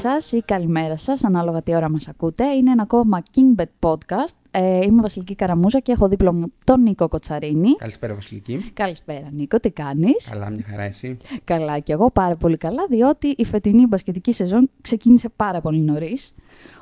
[0.00, 2.46] σας ή καλημέρα σας, ανάλογα τι ώρα μας ακούτε.
[2.48, 4.34] Είναι ένα ακόμα KingBet podcast.
[4.50, 7.74] Ε, είμαι Βασιλική Καραμούζα και έχω δίπλα μου τον Νίκο Κοτσαρίνη.
[7.76, 8.70] Καλησπέρα, Βασιλική.
[8.74, 9.60] Καλησπέρα, Νίκο.
[9.60, 13.86] Τι κάνεις; Καλά, μια χαρά εσύ; Καλά και εγώ πάρα πολύ καλά, διότι η φετινή
[13.86, 16.34] μπασκετική σεζόν ξεκίνησε πάρα πολύ νωρίς.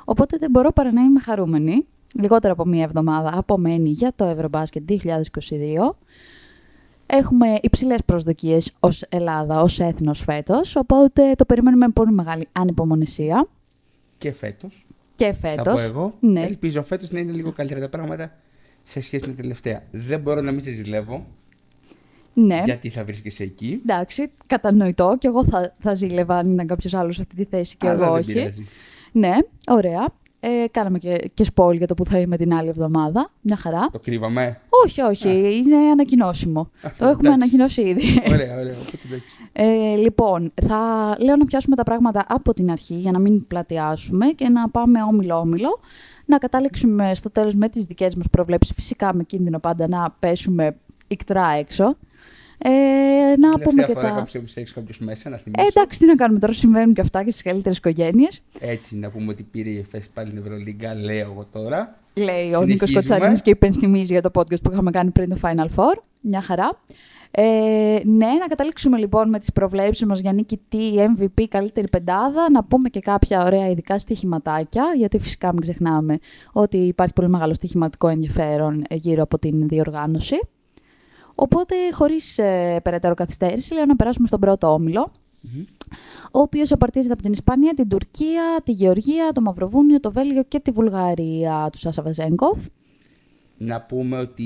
[0.05, 1.85] Οπότε δεν μπορώ παρά να είμαι χαρούμενη.
[2.21, 4.97] Λιγότερο από μία εβδομάδα απομένει για το Ευρωμπάσκετ 2022.
[7.11, 10.75] Έχουμε υψηλές προσδοκίες ως Ελλάδα, ως έθνος φέτος.
[10.75, 13.47] Οπότε το περιμένουμε με πολύ μεγάλη ανυπομονησία.
[14.17, 14.85] Και φέτος.
[15.15, 15.63] Και φέτος.
[15.65, 16.13] Θα πω εγώ.
[16.19, 16.41] Ναι.
[16.41, 18.31] Ελπίζω φέτος να είναι λίγο καλύτερα τα πράγματα
[18.83, 19.83] σε σχέση με την τελευταία.
[19.91, 21.25] Δεν μπορώ να μην σε ζηλεύω.
[22.33, 22.61] Ναι.
[22.65, 23.81] Γιατί θα βρίσκεσαι εκεί.
[23.81, 25.15] Εντάξει, κατανοητό.
[25.19, 28.05] Και εγώ θα, θα ζήλευα αν ήταν κάποιος άλλος σε αυτή τη θέση και αλλά
[28.05, 28.33] εγώ δεν όχι.
[28.33, 28.67] πειράζει.
[29.11, 30.07] Ναι, ωραία.
[30.41, 33.31] Ε, κάναμε και, και spoil για το που θα είμαι την άλλη εβδομάδα.
[33.41, 33.89] Μια χαρά.
[33.91, 36.69] Το κρύβαμε; Όχι, όχι, είναι ανακοινώσιμο.
[36.81, 37.31] το έχουμε εντάξει.
[37.31, 38.21] ανακοινώσει ήδη.
[38.33, 38.73] ωραία, ωραία.
[38.73, 39.27] Οπότε εντάξει.
[39.51, 40.77] Ε, λοιπόν, θα
[41.19, 45.03] λέω να πιάσουμε τα πράγματα από την αρχή για να μην πλατιάσουμε και να πάμε
[45.03, 45.79] όμιλο-όμιλο.
[46.25, 50.75] Να καταλήξουμε στο τέλος με τις δικές μας προβλέψεις, φυσικά με κίνδυνο πάντα να πέσουμε
[51.07, 51.97] ικτρά έξω.
[52.63, 52.69] Ε,
[53.39, 54.15] να πούμε Τελευταία και φορά τα...
[54.15, 55.67] κάποιο έχεις κάποιος μέσα, να Ε, θυμίσω.
[55.67, 58.41] εντάξει, τι να κάνουμε τώρα, συμβαίνουν και αυτά και στις καλύτερες οικογένειες.
[58.59, 61.95] Έτσι, να πούμε ότι πήρε η ΕΦΕΣ πάλι την Ευρωλίγκα, λέω εγώ τώρα.
[62.13, 62.99] Λέει ο Νίκος Συνεχίζουμε.
[63.01, 65.93] Κοτσαρίνης και υπενθυμίζει για το podcast που είχαμε κάνει πριν το Final Four.
[66.21, 66.79] Μια χαρά.
[67.31, 72.63] Ε, ναι, να καταλήξουμε λοιπόν με τις προβλέψεις μας για νικητή, MVP, καλύτερη πεντάδα, να
[72.63, 76.17] πούμε και κάποια ωραία ειδικά στοιχηματάκια, γιατί φυσικά μην ξεχνάμε
[76.51, 80.39] ότι υπάρχει πολύ μεγάλο στοιχηματικό ενδιαφέρον ε, γύρω από την διοργάνωση.
[81.41, 85.61] Οπότε, χωρίς ε, περαιτέρω καθυστέρηση, λέω να περάσουμε στον πρώτο όμιλο, Μμμ.
[86.31, 90.59] ο οποίος απαρτίζεται από την Ισπανία, την Τουρκία, τη Γεωργία, το Μαυροβούνιο, το Βέλγιο και
[90.59, 92.59] τη Βουλγαρία τους Σάσα Βεζέγκοφ.
[93.57, 94.45] Να πούμε ότι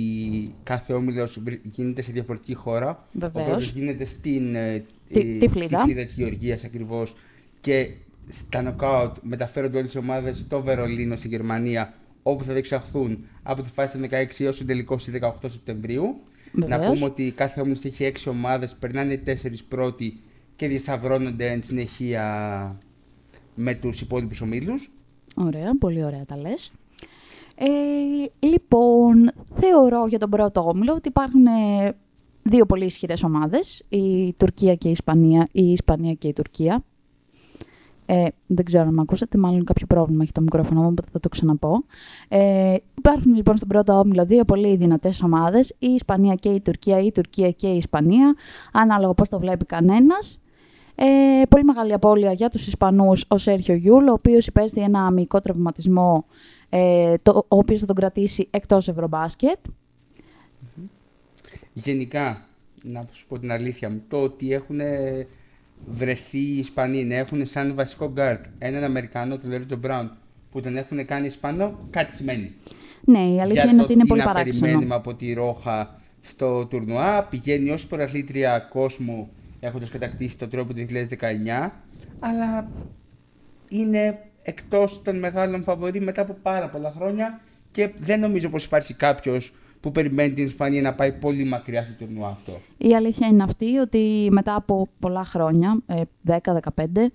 [0.63, 3.07] κάθε όμιλος γίνεται σε διαφορετική χώρα.
[3.11, 3.45] Βεβαίως.
[3.45, 5.78] Ο πρώτος γίνεται στην ε, Τη- ε, Τυφλίδα.
[5.78, 7.16] Τυφλίδα της Γεωργίας ακριβώς
[7.61, 7.89] και
[8.30, 13.69] στα νοκάουτ μεταφέρονται όλες οι ομάδες στο Βερολίνο στη Γερμανία όπου θα διεξαχθούν από τη
[13.69, 16.16] φάση των 16 έως τον τελικό στις 18 Σεπτεμβρίου.
[16.53, 16.94] Να Βεβαίως.
[16.94, 20.19] πούμε ότι κάθε όμιλος έχει 6 ομάδες, περνάνε οι 4 πρώτοι
[20.56, 22.78] και διασταυρώνονται εν συνεχεία
[23.56, 24.91] με τους υπόλοιπους ομίλους.
[25.36, 26.72] Ωραία, πολύ ωραία τα λες.
[27.56, 27.66] Ε,
[28.47, 31.96] λοιπόν, θεωρώ για τον πρώτο όμιλο ότι υπάρχουν ε,
[32.44, 36.84] δύο πολύ ισχυρές ομάδες, η Τουρκία και η Ισπανία, η Ισπανία και η Τουρκία.
[38.06, 41.19] Ε, δεν ξέρω αν με ακούσατε, μάλλον κάποιο πρόβλημα έχει το μικρόφωνο μου, οπότε θα
[41.19, 41.84] το ξαναπώ.
[42.28, 47.00] Ε, υπάρχουν λοιπόν στον πρώτο όμιλο δύο πολύ δυνατές ομάδες, η Ισπανία και η Τουρκία,
[47.00, 48.36] η Τουρκία και η Ισπανία,
[48.72, 50.41] ανάλογα πώς το βλέπει κανένας.
[50.96, 51.06] Ε,
[51.50, 56.25] πολύ μεγάλη απώλεια για τους Ισπανούς ο Σέρχιο Γιούλ, ο οποίος υπέστη ένα μυϊκό τραυματισμό,
[56.70, 59.58] ε, το, ο οποίος θα τον κρατήσει εκτός Ευρωμπάσκετ.
[61.74, 62.46] Γενικά,
[62.84, 64.80] να σου πω την αλήθεια μου, το ότι έχουν
[65.85, 70.11] βρεθεί οι Ισπανοί να έχουν σαν βασικό γκαρντ έναν Αμερικανό, τον Λορέντζο Μπράουν,
[70.51, 72.51] που τον έχουν κάνει Ισπανό, κάτι σημαίνει.
[73.05, 74.59] Ναι, η αλήθεια Για είναι το ότι είναι τι πολύ να παράξενο.
[74.59, 79.29] περιμένουμε από τη Ρόχα στο τουρνουά, πηγαίνει ως πρωταθλήτρια κόσμου
[79.59, 80.85] έχοντας κατακτήσει το τρόπο του
[81.59, 81.69] 2019,
[82.19, 82.69] αλλά
[83.69, 87.39] είναι εκτός των μεγάλων φαβορή μετά από πάρα πολλά χρόνια
[87.72, 91.94] και δεν νομίζω πως υπάρχει κάποιος που περιμένει την Ισπανία να πάει πολύ μακριά στο
[91.94, 97.11] τουρνουά αυτό; Η αλήθεια είναι αυτή ότι μετά από πολλά χρόνια, ε, 10-15,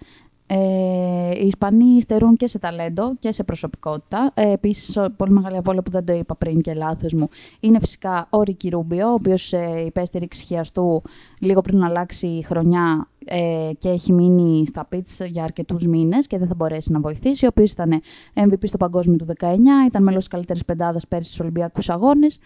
[0.46, 4.30] ε, οι Ισπανοί στερούν και σε ταλέντο και σε προσωπικότητα.
[4.34, 7.28] Ε, Επίσης, πολύ μεγάλη απώλεια που δεν το είπα πριν και λάθος μου
[7.60, 11.02] είναι φυσικά ο Ρίκι Ρούμπιο, ο οποίος ε, υπέστη ρήξη χιαστού
[11.38, 16.38] λίγο πριν αλλάξει η χρονιά ε, και έχει μείνει στα πίτς για αρκετούς μήνες και
[16.38, 18.00] δεν θα μπορέσει να βοηθήσει, ο οποίος ήταν
[18.34, 19.56] MVP στο παγκόσμιο του 19,
[19.86, 22.38] ήταν μέλος της καλύτερης πεντάδας πέρσι στους Ολυμπιακούς Αγώνες,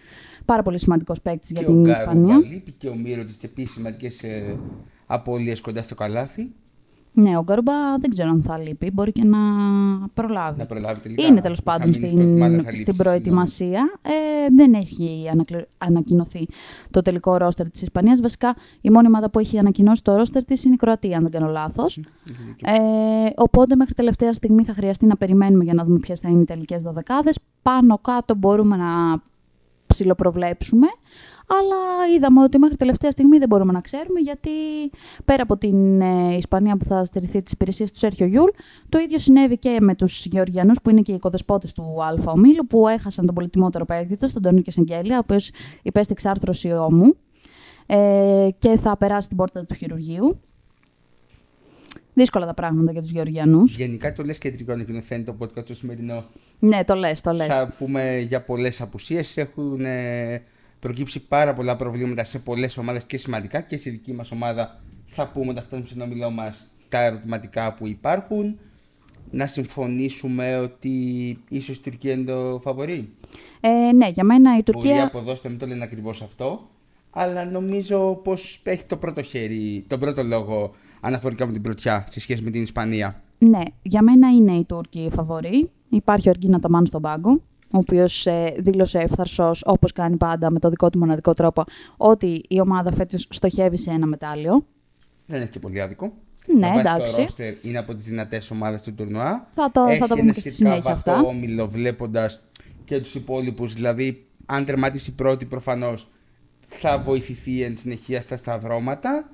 [0.45, 2.35] πάρα πολύ σημαντικός παίκτης για και την ο Ισπανία.
[2.35, 4.59] Γκάρου λείπει και ο Μύρο της επίσης σημαντικές ε,
[5.05, 6.51] απώλειες κοντά στο καλάθι.
[7.15, 8.91] Ναι, ο Γκαρούμπα δεν ξέρω αν θα λείπει.
[8.93, 9.37] Μπορεί και να
[10.13, 10.59] προλάβει.
[10.59, 11.25] Να προλάβει τελικά.
[11.27, 13.99] Είναι τέλος Θα πάντων μείνει στο στην, ότι μάλλον θα στην λείψει, προετοιμασία.
[14.01, 14.11] Ε,
[14.55, 16.47] δεν έχει ανακλη- ανακοινωθεί
[16.91, 18.19] το τελικό ρόστερ της Ισπανίας.
[18.19, 21.31] Βασικά, η μόνη ομάδα που έχει ανακοινώσει το ρόστερ της είναι η Κροατία, αν δεν
[21.31, 21.97] κάνω λάθος.
[21.97, 22.73] Έχεις δίκιο.
[22.73, 26.41] Ε, οπότε, μέχρι τελευταία στιγμή θα χρειαστεί να περιμένουμε για να δούμε ποιες θα είναι
[26.41, 27.39] οι τελικές δωδεκάδες.
[27.61, 29.21] Πάνω κάτω μπορούμε να
[29.87, 30.87] ψιλοπροβλέψουμε.
[31.47, 34.49] Αλλά είδαμε ότι μέχρι τελευταία στιγμή δεν μπορούμε να ξέρουμε γιατί
[35.25, 38.49] πέρα από την ε, Ισπανία που θα στερηθεί τις υπηρεσίες του Σέρχιο Γιούλ,
[38.89, 42.67] το ίδιο συνέβη και με τους Γεωργιανούς που είναι και οι οικοδεσπότες του Α ομίλου
[42.67, 45.51] που έχασαν τον πολυτιμότερο παίκτη τους, τον Τονίκη Σεγγέλια, ο οποίος
[45.81, 47.15] υπέστη εξάρθρωση ώμου
[47.85, 50.39] ε, και θα περάσει την πόρτα του χειρουργείου.
[52.13, 53.75] Δύσκολα τα πράγματα για τους Γεωργιανούς.
[53.77, 56.25] Γενικά το λες κεντρικό ανακοινωθέν το podcast το σημερινό.
[56.59, 57.47] Ναι, το λες, το λες.
[57.47, 59.37] Θα πούμε για πολλές απουσίες.
[59.37, 60.41] Έχουν ε,
[60.83, 65.27] προκύψει πάρα πολλά προβλήματα σε πολλές ομάδες και σημαντικά και στη δική μας ομάδα θα
[65.27, 68.59] πούμε όταν φτάσουμε στον ομιλό μας τα ερωτηματικά που υπάρχουν.
[69.31, 70.91] να συμφωνήσουμε ότι
[71.49, 73.09] ίσως η Τουρκία είναι το φαβορή.
[73.59, 74.91] Ε, ναι, για μένα η Τουρκία...
[74.91, 76.69] Μπορεί αποδόστε, μην το λένε ακριβώς αυτό,
[77.09, 82.19] αλλά νομίζω πως έχει το πρώτο χέρι, τον πρώτο λόγο αναφορικά με την πρωτιά σε
[82.19, 83.21] σχέση με την Ισπανία.
[83.37, 85.69] Ναι, για μένα είναι η Τούρκοι φαβορή.
[85.89, 87.41] Υπάρχει ο Αργίνα Ταμάν στον πάγκο,
[87.73, 91.63] ο οποίος ε, δήλωσε εύθαρσο, όπως κάνει πάντα με το δικό του μοναδικό τρόπο,
[91.97, 94.65] ότι η ομάδα φέτος στοχεύει σε ένα μετάλλιο.
[95.25, 96.13] Δεν έχει και πολύ άδικο.
[96.57, 97.15] Ναι, εντάξει.
[97.15, 99.47] Το ρόστερ είναι από τις δυνατές ομάδες του τουρνουά.
[99.53, 101.21] Θα το, έχει θα το πούμε και στη συνέχεια αυτά.
[101.21, 102.43] όμιλο βλέποντας
[102.85, 103.73] και τους υπόλοιπους.
[103.73, 106.07] Δηλαδή, αν τερματίσει πρώτη, προφανώς
[106.67, 109.29] θα βοηθηθεί εν συνεχεία στα σταυρώματα.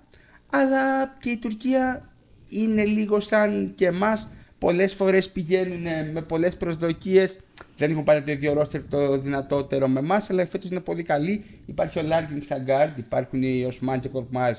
[0.49, 2.09] Αλλά και η Τουρκία
[2.49, 4.29] είναι λίγο σαν και εμάς.
[4.59, 7.39] Πολλές φορές πηγαίνουν με πολλές προσδοκίες.
[7.77, 11.43] Δεν έχουν πάρει το ίδιο ρόστερ το δυνατότερο με εμάς, αλλά φέτος είναι πολύ καλή.
[11.65, 14.57] Υπάρχει ο Λάρκιν σαν γκαρντ, υπάρχουν οι Οσμάν και Κορκμάζ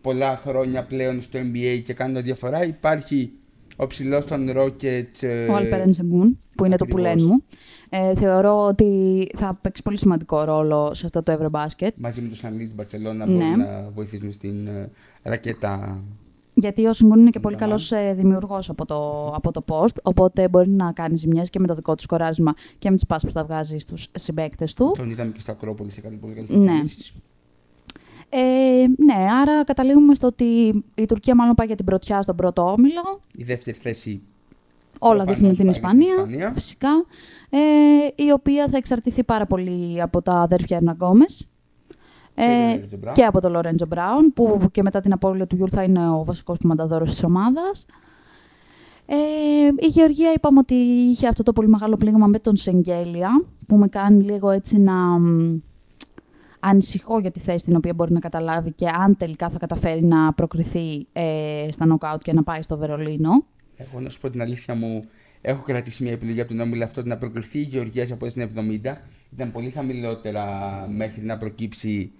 [0.00, 2.64] πολλά χρόνια πλέον στο NBA και κάνουν διαφορά.
[2.64, 3.32] Υπάρχει
[3.76, 5.48] ο ψηλός των Rockets.
[5.50, 7.42] Ο Αλπερέν Σεγκούν, που είναι το πουλέν μου.
[7.88, 11.94] Ε, θεωρώ ότι θα παίξει πολύ σημαντικό ρόλο σε αυτό το Ευρωμπάσκετ.
[11.96, 13.32] Μαζί με τον Σανλί του Μπαρσελόνα ναι.
[13.32, 14.90] μπορεί να βοηθήσουν στην ε,
[15.22, 16.02] ρακέτα.
[16.60, 19.96] Γιατί ο Σιγκούν είναι και πολύ καλός ε, δημιουργός από το, από το post.
[20.02, 23.28] Οπότε μπορεί να κάνει ζημιές και με το δικό του σκοράρισμα και με τις πάσεις
[23.28, 24.94] που θα βγάζει στους συμπαίκτες του.
[24.96, 26.80] Τον είδαμε και στα Ακρόπολη σε κάτι πολύ καλές ναι.
[28.28, 32.72] Ε, ναι, άρα καταλήγουμε στο ότι η Τουρκία μάλλον πάει για την πρωτιά στον πρώτο
[32.72, 33.20] όμιλο.
[33.36, 34.22] Η δεύτερη θέση.
[34.98, 37.04] Όλα δείχνουν την Ισπανία, φυσικά.
[37.50, 37.58] Ε,
[38.24, 40.80] η οποία θα εξαρτηθεί πάρα πολύ από τα αδέρφια
[42.42, 43.10] Ερναγκόμε.
[43.10, 46.10] Ε, και από τον Λορέντζο Μπράουν, που και μετά την απώλεια του Γιούλ θα είναι
[46.10, 47.86] ο βασικός κομμανταδόρος της ομάδας.
[49.06, 49.16] Ε,
[49.78, 53.88] η Γεωργία είπαμε ότι είχε αυτό το πολύ μεγάλο πλήγμα με τον Σεγγέλια, που με
[53.88, 54.94] κάνει λίγο έτσι να
[56.60, 60.32] ανησυχώ για τη θέση την οποία μπορεί να καταλάβει και αν τελικά θα καταφέρει να
[60.32, 63.44] προκριθεί ε, στα νοκάουτ και να πάει στο Βερολίνο.
[63.76, 65.04] Εγώ να σου πω την αλήθεια μου,
[65.40, 68.96] έχω κρατήσει μια επιλογή από τον Όμιλο αυτό να προκριθεί η Γεωργία από την 70.
[69.32, 70.44] Ήταν πολύ χαμηλότερα
[70.96, 72.12] μέχρι να προκύψει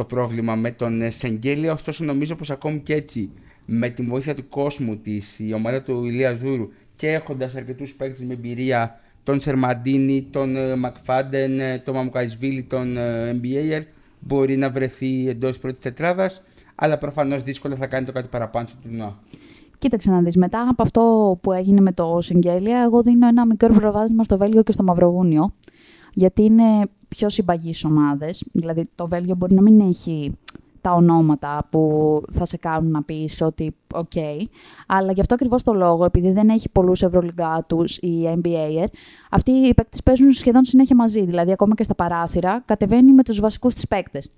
[0.00, 1.72] το πρόβλημα με τον Σεγγέλια.
[1.72, 3.30] Ωστόσο, νομίζω πως ακόμη και έτσι,
[3.64, 8.20] με τη βοήθεια του κόσμου της, η ομάδα του Ηλία Ζούρου και έχοντας αρκετούς παίκτες
[8.24, 13.82] με εμπειρία τον Σερμαντίνη, τον ε, Μακφάντεν, ε, τον Μαμουκαϊσβίλη, τον ε, NBA,
[14.20, 16.42] μπορεί να βρεθεί εντός πρώτης τετράδας,
[16.74, 19.18] αλλά προφανώς δύσκολα θα κάνει το κάτι παραπάνω στο τουρνουά.
[19.78, 20.36] Κοίταξε να δεις.
[20.36, 24.62] Μετά από αυτό που έγινε με το Σενγκέλια, εγώ δίνω ένα μικρό προβάδισμα στο Βέλγιο
[24.62, 25.54] και στο Μαυροβούνιο.
[26.12, 26.64] Γιατί είναι
[27.16, 28.44] πιο συμπαγείς ομάδες.
[28.52, 30.38] Δηλαδή, το Βέλγιο μπορεί να μην έχει
[30.80, 34.12] τα ονόματα που θα σε κάνουν να πεις ότι οκ.
[34.86, 38.84] Αλλά γι' αυτό ακριβώς το λόγο, επειδή δεν έχει πολλούς Ευρωλιγκάτους ή NBA,
[39.30, 41.24] αυτοί οι παίκτες παίζουν σχεδόν συνέχεια μαζί.
[41.24, 44.30] Δηλαδή, ακόμα και στα παράθυρα, κατεβαίνει με τους βασικούς της παίκτες.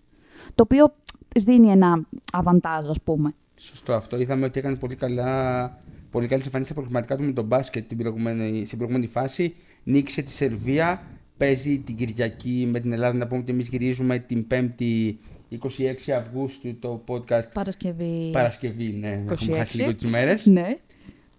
[0.55, 0.95] Το οποίο
[1.29, 3.35] της δίνει ένα αβαντάζ, ας πούμε.
[3.57, 4.17] Σωστό αυτό.
[4.17, 5.65] Είδαμε ότι έκανε πολύ καλά.
[6.11, 9.55] Πολύ καλή εμφανίσεις στα προγραμματικά του με τον μπάσκετ την προηγούμενη, στην προηγούμενη φάση.
[9.83, 11.03] Νίκησε τη Σερβία.
[11.37, 13.19] Παίζει την Κυριακή με την Ελλάδα.
[13.19, 15.19] Να πούμε ότι εμείς γυρίζουμε την Πέμπτη
[15.51, 17.51] 26 Αυγούστου το podcast.
[17.53, 18.31] Παρασκευή.
[18.33, 19.25] Παρασκευή, ναι.
[19.29, 19.31] 26.
[19.31, 20.47] Έχουμε χάσει λίγο τις μέρες.
[20.47, 20.79] Ναι.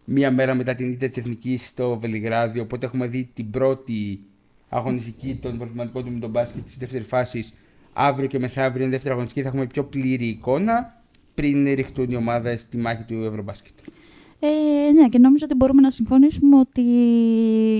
[0.05, 2.59] Μία μέρα μετά την ήττα της Εθνικής στο Βελιγράδι.
[2.59, 4.19] Οπότε έχουμε δει την πρώτη
[4.69, 7.45] αγωνιστική των προβληματικών του με τον μπάσκετ τη δεύτερη φάση.
[7.93, 11.01] Αύριο και μεθαύριο, είναι δεύτερη αγωνιστική, θα έχουμε πιο πλήρη εικόνα
[11.33, 13.73] πριν ρηχτούν οι ομάδες στη μάχη του Ευρωμπάσκετ.
[14.45, 16.81] Ε, ναι, και νομίζω ότι μπορούμε να συμφωνήσουμε ότι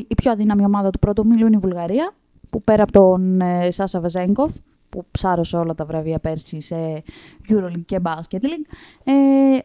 [0.08, 2.14] η πιο αδύναμη ομάδα του πρώτου μήλου είναι η Βουλγαρία,
[2.50, 4.56] που πέρα από τον ε, Σάσα Βεζέγκοφ,
[4.90, 7.04] που ψάρωσε όλα τα βραβεία πέρσι σε
[7.50, 8.76] EuroLeague και Basket League.
[9.04, 9.14] Ε,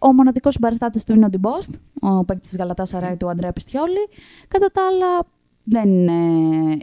[0.01, 4.09] ο μοναδικός συμπαραστάτης του είναι ο Ντιμπόστ, ο παίκτης της Γαλατά Σαράι του Αντρέα Πιστιόλη.
[4.49, 5.27] Κατά τα άλλα,
[5.65, 6.79] δεν ε,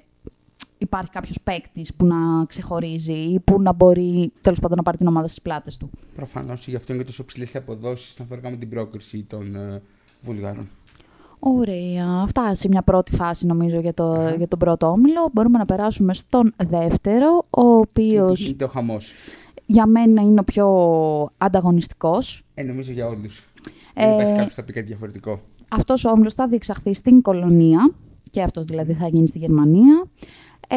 [0.77, 5.07] υπάρχει κάποιος παίκτης που να ξεχωρίζει ή που να μπορεί τέλος πάντων να πάρει την
[5.07, 5.89] ομάδα στις πλάτες του.
[6.15, 9.81] Προφανώς, γι' αυτό είναι και τόσο ψηλές αποδόσεις αναφορικά με την πρόκριση των ε,
[10.25, 10.67] Βουλγάρων.
[11.39, 12.21] Ωραία.
[12.23, 15.29] Αυτά σε μια πρώτη φάση νομίζω για, το, για τον πρώτο όμιλο.
[15.33, 18.47] Μπορούμε να περάσουμε στον δεύτερο, ο οποίος...
[18.47, 19.11] Είναι το χαμός.
[19.65, 20.67] Για μένα είναι ο πιο
[21.37, 22.43] ανταγωνιστικός.
[22.53, 23.45] Ε, νομίζω για όλους.
[23.93, 25.39] Ε, Δεν υπάρχει κάποιος που θα πει κάτι διαφορετικό.
[25.69, 27.93] Αυτός ο όμιλος θα διεξαχθεί στην Κολονία
[28.31, 30.05] και αυτός δηλαδή θα γίνει στη Γερμανία.
[30.69, 30.75] Ε,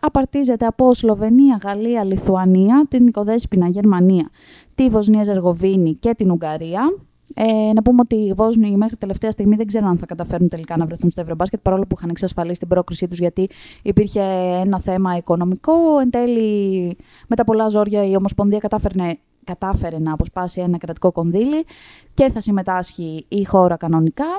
[0.00, 4.30] απαρτίζεται από Σλοβενία, Γαλλία, Λιθουανία, την Οικοδέσποινα, Γερμανία,
[4.74, 6.98] τη Βοσνία Ζεργοβίνη και την Ουγγαρία.
[7.38, 10.76] Ε, να πούμε ότι οι Βόσνοι μέχρι τελευταία στιγμή δεν ξέρουν αν θα καταφέρουν τελικά
[10.76, 13.48] να βρεθούν στο Ευρωμπάσκετ, παρόλο που είχαν εξασφαλίσει την πρόκρισή τους, γιατί
[13.82, 14.20] υπήρχε
[14.64, 15.98] ένα θέμα οικονομικό.
[16.00, 16.96] Εν τέλει,
[17.28, 21.64] με τα πολλά ζόρια, η Ομοσπονδία κατάφερε, κατάφερε να αποσπάσει ένα κρατικό κονδύλι
[22.14, 24.38] και θα συμμετάσχει η χώρα κανονικά.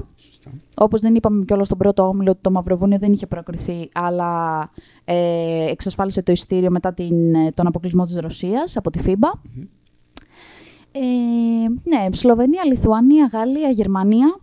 [0.75, 4.59] Όπως δεν είπαμε κιόλας στον πρώτο όμιλο ότι το Μαυροβούνιο δεν είχε προκριθεί, αλλά
[5.05, 9.31] ε, εξασφάλισε το ειστήριο μετά την, τον αποκλεισμό της Ρωσίας από τη FIBA.
[9.55, 9.61] Ε,
[11.83, 14.39] ναι, Σλοβενία, Λιθουανία, Γαλλία, Γερμανία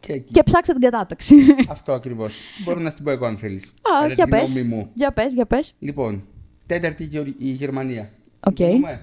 [0.00, 0.32] Και εκεί.
[0.32, 1.36] Και ψάξτε την κατάταξη.
[1.68, 2.34] Αυτό ακριβώς.
[2.64, 3.64] Μπορώ να στην πω εγώ αν θέλεις.
[4.02, 4.62] Α, για πες.
[4.62, 4.90] μου.
[4.94, 5.74] για πες, για πες.
[5.78, 6.22] Λοιπόν,
[6.66, 8.10] τέταρτη η Γεω- η Γερμανία.
[8.46, 8.56] Οκ.
[8.56, 9.00] Συμφωνούμε;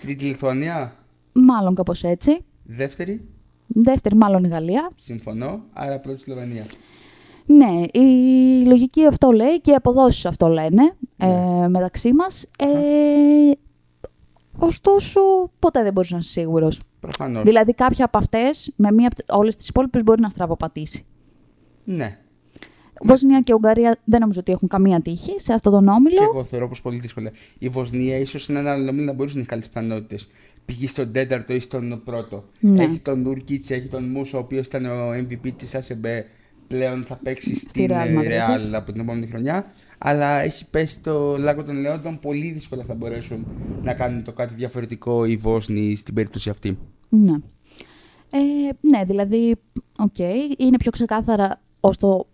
[0.00, 0.96] Τρίτη η Λιθουανία.
[1.32, 2.38] Μάλλον κάπως έτσι.
[2.64, 3.28] Δεύτερη,
[3.66, 4.90] Δεύτερη μάλλον η Γαλλία.
[4.96, 5.60] συμφωνώ.
[5.72, 6.66] Άρα πρώτη Σλοβενία.
[7.46, 8.06] Ναι, η
[8.66, 11.68] λογική αυτό λέει και οι αποδόσεις αυτό λένε ε, Ναι.
[11.68, 12.44] μεταξύ μας.
[12.58, 12.66] Ε,
[14.58, 15.20] ωστόσο,
[15.58, 16.80] ποτέ δεν μπορείς να είσαι σίγουρος.
[17.00, 17.42] Προφανώς.
[17.44, 21.04] Δηλαδή κάποια από αυτές, με μία από όλες τις υπόλοιπες μπορεί να στραβοπατήσει.
[21.84, 22.18] Ναι.
[23.02, 26.16] Βοσνία και Ουγγαρία δεν νομίζω ότι έχουν καμία τύχη σε αυτόν τον όμιλο.
[26.16, 27.30] Και εγώ θεωρώ πως πολύ δύσκολα.
[27.58, 30.28] Η Βοσνία ίσως είναι ένα άλλο όμιλο να μπορείς να έχεις καλές πιθανότητες.
[30.64, 30.88] Π.χ.
[30.88, 32.44] στον τέταρτο ή στον πρώτο.
[32.60, 32.84] Ναι.
[32.84, 36.26] Έχει τον Νούρκιτ, έχει τον Μούσο, ο οποίος ήταν ο MVP της ΑΣΕΜΠΕ.
[36.68, 38.70] Πλέον θα παίξει στην Real ε, Madrid.
[38.70, 39.66] Real από την επόμενη χρονιά.
[39.98, 42.18] Αλλά έχει πέσει στο λάκκο των Λεόντων.
[42.18, 43.46] Πολύ δύσκολα θα μπορέσουν
[43.82, 46.78] να κάνουν το κάτι διαφορετικό οι Βόσνοι στην περίπτωση αυτή.
[47.08, 47.34] Ναι.
[48.30, 48.38] Ε,
[48.80, 49.56] ναι, δηλαδή,
[49.98, 50.18] οκ,
[50.58, 52.26] είναι πιο ξεκάθαρα ως το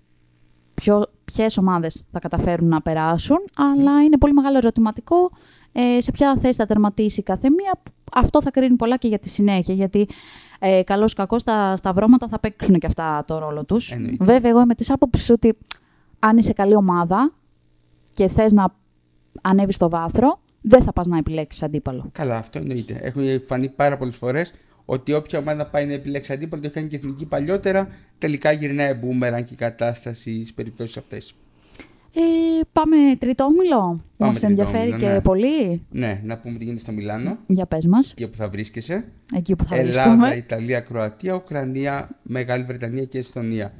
[0.75, 5.31] ποιο, ποιες ομάδες θα καταφέρουν να περάσουν, αλλά είναι πολύ μεγάλο ερωτηματικό
[5.73, 7.83] ε, σε ποια θέση θα τερματίσει η κάθε μία.
[8.12, 10.09] Αυτό θα κρίνει πολλά και για τη συνέχεια, γιατί
[10.66, 13.90] ε, καλώς ή κακώς τα σταυρώματα θα παίξουν και αυτά το ρόλο τους.
[13.90, 14.25] Εννοείται.
[14.25, 15.59] Βέβαια, εγώ είμαι της άποψης ότι
[16.18, 17.33] αν είσαι καλή ομάδα
[18.12, 18.75] και θες να
[19.42, 22.09] ανέβεις στο βάθρο, δεν θα πας να επιλέξεις αντίπαλο.
[22.12, 22.99] Καλά, αυτό εννοείται.
[23.02, 24.54] Έχουν φανεί πάρα πολλές φορές
[24.85, 28.52] ότι όποια ομάδα πάει να επιλέξει αντίπαλο, το έχει κάνει και η εθνική παλιότερα, τελικά
[28.52, 31.35] γυρνάει μπούμεραν και η κατάσταση στις περιπτώσεις αυτές.
[32.16, 32.21] Ε,
[32.73, 34.00] πάμε τρίτο όμιλο.
[34.16, 35.21] Πάμε Μας τρίτο ενδιαφέρει όμιλο, και ναι.
[35.21, 35.83] πολύ.
[35.90, 39.04] Ναι, να πούμε τι γίνεται στο Μιλάνο, Για πες μας, εκεί που θα βρίσκεσαι.
[39.35, 40.35] εκεί που θα Ελλάδα, βρίσκουμε.
[40.35, 43.73] Ιταλία, Κροατία, Ουκρανία, Μεγάλη Βρετανία και Εστονία.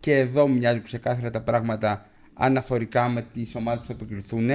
[0.00, 4.48] Και εδώ μοιάζουν ξεκάθαρα τα πράγματα αναφορικά με τις ομάδες που θα προκριθούν.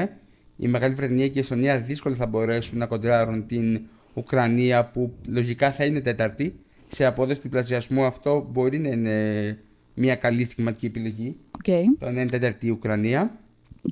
[0.58, 3.82] Η Μεγάλη Βρετανία και η Εστονία δύσκολα θα μπορέσουν να κοντράρουν την
[4.14, 6.56] Ουκρανία που λογικά θα είναι τέταρτη.
[6.88, 9.58] Σε απόδοση διπλασιασμού αυτό μπορεί να είναι
[9.94, 11.36] μια καλή στοιχηματική επιλογή.
[11.52, 11.98] Οκ.
[12.00, 13.40] Το να είναι τέταρτη η Ουκρανία.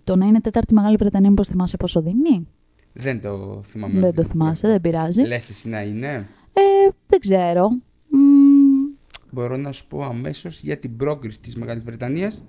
[0.03, 2.47] Το να είναι τέταρτη Μεγάλη Βρετανία, μήπως θυμάσαι πόσο δίνει;
[2.93, 3.99] Δεν το θυμάμαι.
[3.99, 5.21] δεν το θυμάσαι, δεν πειράζει.
[5.21, 7.69] Λες εσύ να είναι; Ε, δεν ξέρω.
[8.09, 8.89] Μμμ,
[9.31, 12.43] Μπορώ να σου πω αμέσως για την πρόκριση της Μεγάλης Βρετανίας,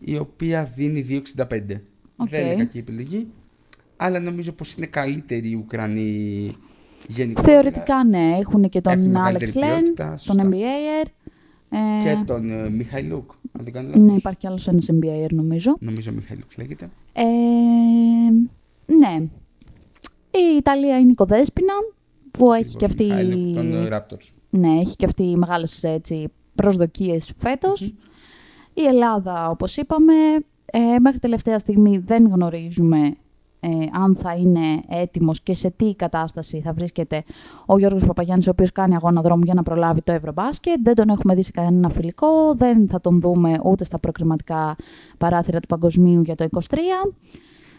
[0.00, 1.80] η οποία δίνει 2,65.
[2.16, 2.28] Οκ.
[2.28, 3.26] Δεν είναι κακή επιλογή,
[3.96, 6.52] αλλά νομίζω πως είναι καλύτερη οι Ουκρανοί
[7.06, 7.52] γενικότερα.
[7.52, 10.42] Θεωρητικά ναι, έχουν και Έχουν τον μεγαλύτερη Alex Len, ποιότητα, σωστά.
[10.42, 11.06] τον NBAer.
[11.70, 14.04] Ε, Και τον ε, Μιχαϊλιούκ, αν δεν κάνω λάθος.
[14.04, 15.76] ναι, υπάρχει κι άλλος ένας NBAer νομίζω.
[15.80, 16.90] Νομίζω Μιχαϊλιούκ λέγεται.
[17.12, 17.24] Ε,
[18.86, 19.26] ναι.
[20.30, 21.72] Η Ιταλία είναι η Κοδέσποινα,
[22.30, 23.04] που έχει και αυτή...
[23.04, 24.26] Μιχαηλούκ, τον ε, Raptors.
[24.50, 27.94] Ναι, έχει και αυτή μεγάλες έτσι, προσδοκίες φέτος.
[28.74, 30.12] Η Ελλάδα, όπως είπαμε,
[30.64, 33.16] ε, μέχρι τελευταία στιγμή δεν γνωρίζουμε
[33.60, 37.24] ε, αν θα είναι έτοιμος και σε τι κατάσταση θα βρίσκεται
[37.66, 40.78] ο Γιώργος Παπαγιάννης, ο οποίος κάνει αγώνα δρόμου για να προλάβει το Ευρωμπάσκετ.
[40.82, 44.76] Δεν τον έχουμε δει σε κανένα φιλικό, δεν θα τον δούμε ούτε στα προκριματικά
[45.18, 46.76] παράθυρα του Παγκοσμίου για το 23.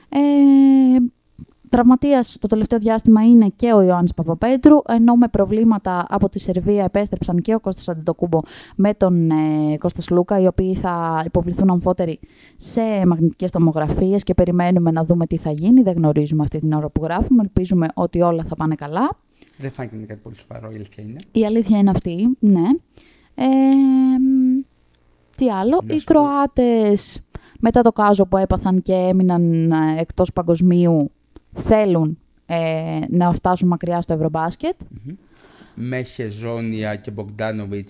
[0.09, 0.19] Ε,
[1.69, 6.83] Τραυματίας το τελευταίο διάστημα είναι και ο Ιωάννης Παπαπέτρου, ενώ με προβλήματα από τη Σερβία
[6.83, 8.39] επέστρεψαν και ο Κώστας Αντιτοκούμπο
[8.75, 12.19] με τον ε, Κώστας Σλούκα, οι οποίοι θα υποβληθούν αμφότεροι
[12.57, 15.81] σε μαγνητικές τομογραφίες και περιμένουμε να δούμε τι θα γίνει.
[15.81, 19.09] Δεν γνωρίζουμε αυτή την ώρα που γράφουμε, ελπίζουμε ότι όλα θα πάνε καλά.
[19.57, 21.15] Δεν φάνηκε να είναι κάτι πολύ σοβαρό, η αλήθεια είναι.
[21.31, 22.67] Η αλήθεια είναι αυτή, ναι.
[23.35, 23.45] Ε,
[24.19, 24.61] μ,
[25.35, 26.13] τι άλλο, Να οι σου πω.
[26.13, 27.21] Κροάτες
[27.59, 31.11] μετά το κάζο που έπαθαν και έμειναν ε, εκτός παγκοσμίου
[31.53, 34.75] θέλουν ε, να φτάσουν μακριά στο Ευρωμπάσκετ.
[34.89, 35.15] Μμμ.
[35.81, 37.89] Με Χεζόνια και Μπογκδάνοβιτ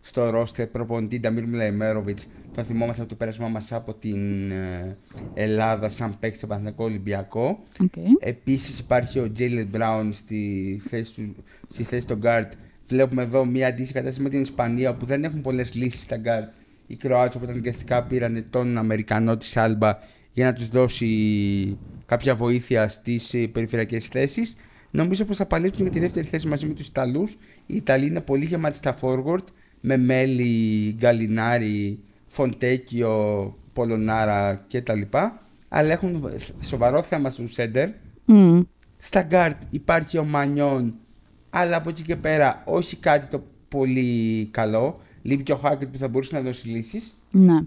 [0.00, 2.26] στο ρόστερ προπονητή Νταμίρ Μλαϊμέροβιτς.
[2.54, 4.96] Τον θυμόμαστε από το πέρασμά μας από την ε,
[5.34, 7.58] Ελλάδα σαν παίκτης στο Παναθηναϊκό Ολυμπιακό.
[7.82, 8.08] Okay.
[8.18, 11.34] Επίσης υπάρχει ο Τζέιλεν Μπράουν στη θέση, του,
[11.68, 12.52] στη θέση των Γκάρτ.
[12.86, 16.48] Βλέπουμε εδώ μια αντίστοιχη κατάσταση με την Ισπανία όπου δεν έχουν πολλές λύσεις στα Γκάρτ.
[16.86, 19.98] Οι Κροάτε οπότε αναγκαστικά πήραν τον Αμερικανό της Άλμπα
[20.36, 24.56] για να τους δώσει κάποια βοήθεια στις περιφερειακές θέσεις.
[24.90, 27.36] Νομίζω πως θα παλέψουν για τη δεύτερη θέση μαζί με τους Ιταλούς.
[27.66, 29.44] Οι Ιταλοί είναι πολύ γεμάτοι στα forward
[29.80, 35.00] με Μέλι, Γκαλινάρη, Φοντέκιο, Πολωνάρα κτλ.
[35.68, 36.24] Αλλά έχουν
[36.62, 37.88] σοβαρό θέμα στο center.
[38.28, 38.62] Mm.
[38.98, 40.94] Στα guard υπάρχει ο Μανιόν,
[41.50, 45.00] αλλά από εκεί και πέρα όχι κάτι το πολύ καλό.
[45.22, 47.18] Λείπει και ο Χάκετ που θα μπορούσε να δώσει λύσεις.
[47.30, 47.64] Ναι.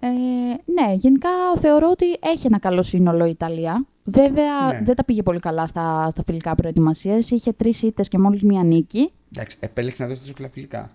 [0.00, 3.86] Ε, ναι, γενικά θεωρώ ότι έχει ένα καλό σύνολο η Ιταλία.
[4.04, 4.80] Βέβαια Ναι.
[4.84, 7.16] δεν τα πήγε πολύ καλά στα, στα φιλικά προετοιμασία.
[7.16, 9.10] Είχε τρεις ήττες και μόλις μία νίκη.
[9.34, 10.90] Εντάξει, επέλεξε να δώσει τόσο κλαφιλικά.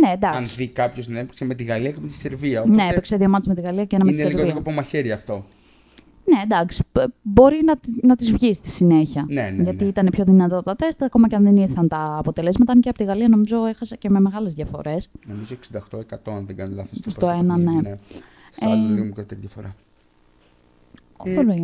[0.00, 0.54] Ναι, Αν εντάξει.
[0.56, 2.64] δει κάποιος να έπαιξε με τη Γαλλία και με τη Σερβία.
[2.66, 4.54] Ναι, έπαιξε δύο μάτς με τη Γαλλία και ένα με τη είναι λίγο Σερβία.
[4.54, 5.44] λίγο από μαχαίρι αυτό.
[6.34, 9.24] Ναι, εντάξει, π- μπορεί να, να τις βγει στη συνέχεια.
[9.28, 9.90] Ναι, ναι, γιατί ναι.
[9.90, 12.72] ήταν πιο δυνατά τα τεστ, ακόμα και αν δεν ήρθαν τα αποτελέσματα.
[12.72, 15.10] Αν και από τη Γαλλία νομίζω έχασε και με μεγάλες διαφορές.
[15.26, 15.54] Νομίζω
[15.90, 17.00] 68% αν δεν κάνω λάθος.
[17.00, 17.94] το Στο πρώτο ένα, παιχνίδι, ναι.
[18.56, 19.74] Στο άλλο Ε, λίγο μικρότερη διαφορά.
[21.24, 21.56] Ε, Ωραία.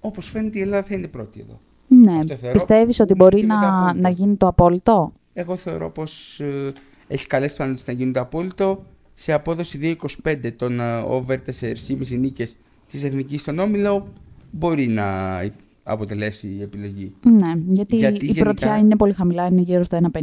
[0.00, 1.60] Όπως φαίνεται η Ελλάδα θα είναι πρώτη εδώ.
[1.88, 4.00] Ναι, αυτό θεωρώ πιστεύεις ότι που μπορεί γίνεται να, απόλυτο.
[4.00, 6.72] να γίνει το απόλυτο; Εγώ θεωρώ πως ε,
[7.08, 8.84] έχει καλές πιθανότητες να γίνει το απόλυτο.
[9.14, 12.56] Σε απόδοση 2,25 των ε, over 4,5 νίκες
[12.88, 14.12] της Εθνικής στον Όμιλο
[14.50, 15.40] μπορεί να
[15.82, 17.14] αποτελέσει η επιλογή.
[17.24, 20.22] Ναι, γιατί, Γιατί η γενικά- πρωτιά είναι πολύ χαμηλά, είναι γύρω στο 1,50.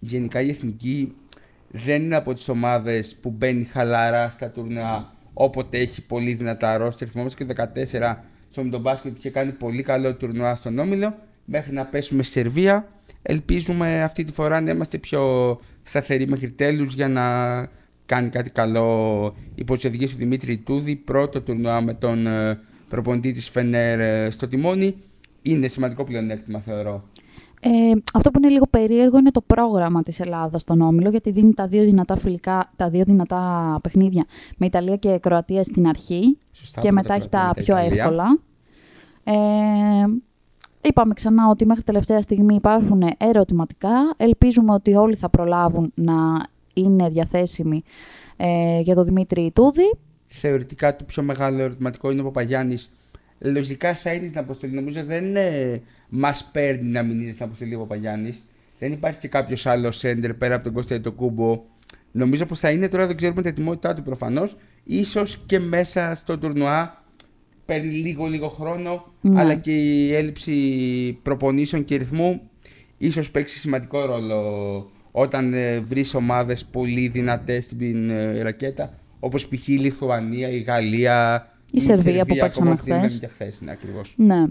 [0.00, 1.14] Γενικά η Εθνική
[1.70, 7.08] δεν είναι από τις ομάδες που μπαίνει χαλαρά στα τουρνουά όποτε έχει πολύ δυνατά ρόστερ.
[7.10, 8.16] Θυμόμαστε και το 14
[8.50, 11.14] στο με τον μπάσκετ είχε κάνει πολύ καλό τουρνουά στον Όμιλο
[11.44, 12.88] μέχρι να πέσουμε στη Σερβία.
[13.22, 15.20] Ελπίζουμε αυτή τη φορά να είμαστε πιο
[15.82, 17.24] σταθεροί μέχρι τέλους για να
[18.06, 20.96] κάνει κάτι καλό υπό τις οδηγίες του Δημήτρη Τούδη.
[20.96, 24.94] Πρώτο τουρνουά με τον ε, προπονητή της Φενέρ ε, στο τιμόνι.
[25.42, 27.08] Είναι σημαντικό πλεονέκτημα θεωρώ.
[27.60, 31.54] Ε, αυτό που είναι λίγο περίεργο είναι το πρόγραμμα της Ελλάδας στον Όμιλο, γιατί δίνει
[31.54, 34.24] τα δύο δυνατά, φιλικά, τα δύο δυνατά παιχνίδια
[34.56, 38.02] με Ιταλία και Κροατία στην αρχή Σωστά, και πρώτα μετά έχει τα κρατάμε πιο Ιταλία.
[38.02, 38.38] εύκολα.
[39.24, 39.34] Ε,
[40.80, 43.90] είπαμε ξανά ότι μέχρι τελευταία στιγμή υπάρχουν ερωτηματικά.
[44.16, 46.14] Ελπίζουμε ότι όλοι θα προλάβουν να
[46.74, 47.82] είναι διαθέσιμοι
[48.36, 49.96] ε, για τον Δημήτρη Τούδη.
[50.26, 52.90] θεωρητικά το πιο μεγάλο ερωτηματικό είναι ο Παπαγιάννης.
[53.38, 54.72] Λογικά θα είναι στην αποστολή.
[54.72, 58.42] Νομίζω δεν ε, μας παίρνει να μην είναι στην αποστολή ο Παπαγιάννης.
[58.78, 61.62] Δεν υπάρχει και κάποιος άλλος σέντερ πέρα από τον Κώστα το Κούμπο.
[62.12, 64.56] Νομίζω πως θα είναι τώρα, δεν ξέρουμε την ετοιμότητά του προφανώς.
[65.04, 67.04] σω και μέσα στο τουρνουά
[67.64, 69.40] παίρνει λίγο λίγο χρόνο, Ναι.
[69.40, 72.40] αλλά και η έλλειψη προπονήσεων και ρυθμού
[72.98, 79.68] ίσως παίξει σημαντικό ρόλο όταν ε, βρεις ομάδες πολύ δυνατές στην ε, ρακέτα, όπως π.χ.
[79.68, 82.96] η Λιθουανία, η Γαλλία, Η Σερβία που παίξαμε ακόμα την χθες.
[82.96, 84.14] είδαμε και χθες, ναι, ακριβώς.
[84.16, 84.44] Ναι.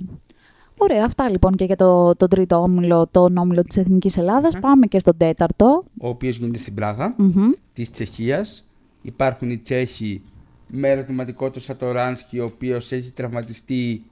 [0.77, 4.53] Ωραία, αυτά λοιπόν και για το, τον τρίτο όμιλο, τον όμιλο της Εθνικής Ελλάδας.
[4.53, 4.59] Μμμ.
[4.61, 5.83] Πάμε και στον τέταρτο.
[5.97, 7.49] Ο οποίος γίνεται στην Πράγα, Μμμ.
[7.73, 8.65] της Τσεχίας.
[9.01, 10.21] Υπάρχουν οι Τσέχοι
[10.67, 14.03] με ερωτηματικό το Σατοράνσκι, ο οποίος έχει τραυματιστεί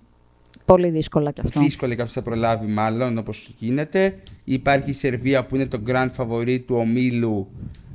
[0.65, 1.59] Πολύ δύσκολα κι αυτό.
[1.59, 4.19] Δύσκολα κάποιο θα προλάβει, μάλλον όπως γίνεται.
[4.43, 7.47] Υπάρχει η Σερβία που είναι το grand favori του ομίλου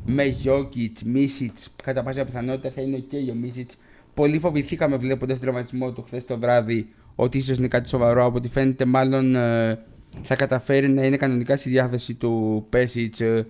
[0.07, 1.71] με Γιώκητς, Μίσιτς.
[1.83, 3.77] Κατά πάσα πιθανότητα θα είναι και ο Μίσιτς.
[4.19, 8.25] Πολύ φοβηθήκαμε βλέποντας τον τραυματισμό του χθες το βράδυ ότι ίσως είναι κάτι σοβαρό.
[8.25, 9.79] Από ό,τι φαίνεται, μάλλον ε,
[10.23, 13.47] θα καταφέρει να είναι κανονικά στη διάθεση του Πέσιτς ε,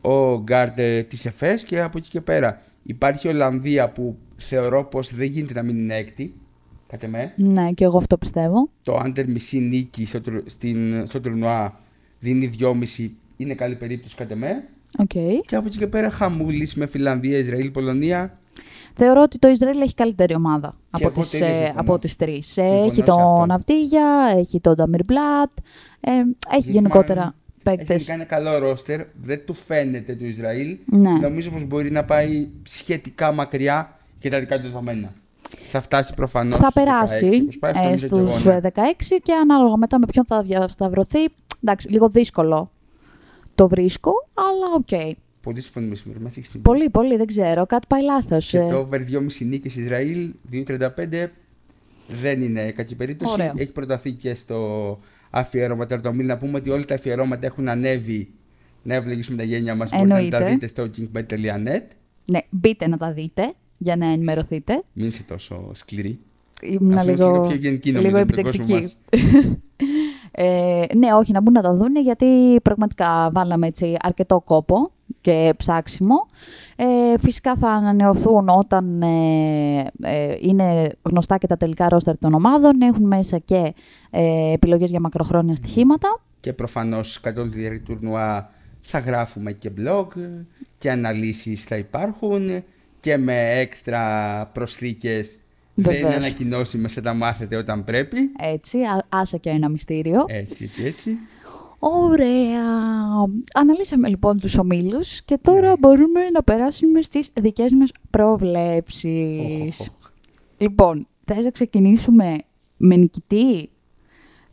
[0.00, 2.60] ο γκαρντ ε, της ΕΦΕΣ και από εκεί και πέρα.
[2.82, 6.34] Υπάρχει η Ολλανδία που θεωρώ πως δεν γίνεται να μην είναι έκτη.
[6.86, 8.68] Κατ' εμέ Ναι, και εγώ αυτό πιστεύω.
[8.82, 11.80] το under μισή νίκη στο, τρου- στην, στο τουρνουά
[12.18, 14.64] δίνει 2,5 είναι καλή περίπτωση κατ' εμέ.
[14.98, 15.08] Οκ.
[15.46, 18.38] Και από εκεί και πέρα χαμούλης με Φιλανδία, Ισραήλ, Πολωνία.
[18.94, 21.80] Θεωρώ ότι το Ισραήλ έχει καλύτερη ομάδα από εγώ τις, το ίδιο ε, συμφωνώ.
[21.80, 22.56] από τις τρεις.
[22.56, 23.14] Ε, Συμφωνώ έχει σε αυτό.
[23.14, 25.50] τον Αβντίγια, έχει τον Ταμίρ Μπλατ,
[26.00, 26.10] ε,
[26.56, 28.02] έχει γενικότερα παίκτες.
[28.02, 30.76] Έχει ένα καλό ρόστερ, δεν του φαίνεται του Ισραήλ.
[30.84, 31.10] Ναι.
[31.10, 35.12] Νομίζω πως μπορεί να πάει σχετικά μακριά για τα δικά του δεδομένα.
[35.66, 38.44] Θα φτάσει προφανώς θα στους 16, περάσει όπως πάει, αυτό ε, νομίζω και εγώ, στους
[38.44, 38.54] ναι.
[38.54, 38.80] ε, 16
[39.22, 41.18] και ανάλογα μετά με ποιον θα διασταυρωθεί.
[41.62, 42.70] Εντάξει, λίγο δύσκολο
[43.54, 45.16] το βρίσκω, αλλά οκ.
[45.44, 46.20] Πολύ συμφωνούμε σήμερα.
[46.20, 46.68] Μας έχει συμβεί.
[46.68, 47.66] Πολύ, πολύ, δεν ξέρω.
[47.66, 48.46] Κάτι πάει λάθος.
[48.46, 48.68] Και ε.
[48.68, 51.26] το over 2,5 νίκες Ισραήλ, 2,35
[52.08, 53.32] δεν είναι κακή περίπτωση.
[53.32, 53.52] Ωραίο.
[53.56, 56.26] Έχει προταθεί και στο αφιέρωμα τώρα το Μίλ.
[56.26, 58.28] Να πούμε ότι όλα τα αφιερώματα έχουν ανέβει.
[58.82, 59.90] Να ευλογήσουμε τα γένια μας.
[59.90, 60.50] Μπορείτε να τα Εννοείται.
[60.50, 61.82] δείτε στο kingbet.net.
[62.24, 64.82] Ναι, μπείτε να τα δείτε για να ενημερωθείτε.
[64.92, 66.18] Μην είσαι τόσο σκληρή.
[66.62, 69.56] Ήμουν Αφού είσαι λίγο, λίγο πιο γενική νομίζω λίγο με τον κόσμο επιτεκτική.
[70.38, 70.46] μας.
[70.46, 75.54] Ε, ναι, όχι, να μπουν να τα δούνε γιατί πραγματικά βάλαμε έτσι αρκετό κόπο και
[75.56, 76.26] ψάξιμο.
[76.76, 82.80] Ε, φυσικά θα ανανεωθούν όταν ε, ε, είναι γνωστά και τα τελικά ρόστερ των ομάδων.
[82.80, 83.74] Έχουν μέσα και
[84.10, 86.20] ε, επιλογές για μακροχρόνια στοιχήματα.
[86.40, 90.06] Και προφανώς κατ' όλη τη διάρκεια του τουρνουά θα γράφουμε και blog
[90.78, 92.64] και αναλύσεις θα υπάρχουν
[93.00, 95.38] και με έξτρα προσθήκες.
[95.74, 96.24] Δεν είναι Βεβαίως.
[96.24, 98.18] ανακοινώσιμες, θα τα μάθετε όταν πρέπει.
[98.38, 100.24] Έτσι, α, άσε και ένα μυστήριο.
[100.26, 101.16] Έτσι, έτσι, έτσι.
[101.78, 102.62] Ωραία.
[103.54, 105.76] Αναλύσαμε λοιπόν τους ομίλους και τώρα Ναι.
[105.78, 109.80] μπορούμε να περάσουμε στις δικές μας προβλέψεις.
[109.80, 110.10] Οχ, οχ.
[110.58, 112.36] Λοιπόν, θες να ξεκινήσουμε
[112.76, 113.70] με νικητή,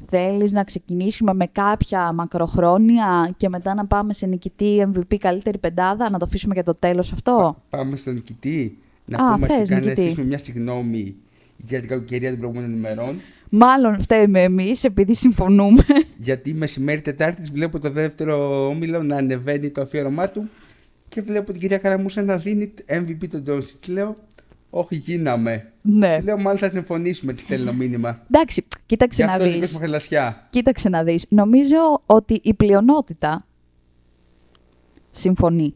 [0.05, 6.09] θέλεις να ξεκινήσουμε με κάποια μακροχρόνια και μετά να πάμε σε νικητή MVP καλύτερη πεντάδα,
[6.09, 8.77] να το αφήσουμε για το τέλος αυτό; Πάμε στον νικητή.
[9.05, 10.01] Να Α, πούμε θες, αρχικά να νικητή.
[10.01, 11.15] ζητήσουμε μια συγγνώμη
[11.57, 13.19] για την κακοκαιρία των προηγούμενων ημερών.
[13.49, 15.85] Μάλλον φταίμε εμείς επειδή συμφωνούμε.
[16.17, 20.49] Γιατί μεσημέρι Τετάρτης βλέπω το δεύτερο όμιλο να ανεβαίνει το αφιέρωμά του
[21.07, 23.85] και βλέπω την κυρία Καραμούσα να δίνει MVP τον Τζόνσιτ.
[23.87, 24.15] Λέω,
[24.69, 25.71] Όχι, γίναμε.
[25.81, 26.15] Ναι.
[26.19, 28.25] Σου λέω, μάλλον θα συμφωνήσουμε, της στέλνω μήνυμα.
[28.31, 29.53] Εντάξει, κοίταξε Γι' να αυτό δεις.
[29.53, 30.47] ζητήσουμε χελασιά.
[30.49, 31.25] Κοίταξε να δεις.
[31.29, 33.45] Νομίζω ότι η πλειονότητα
[35.11, 35.75] συμφωνεί.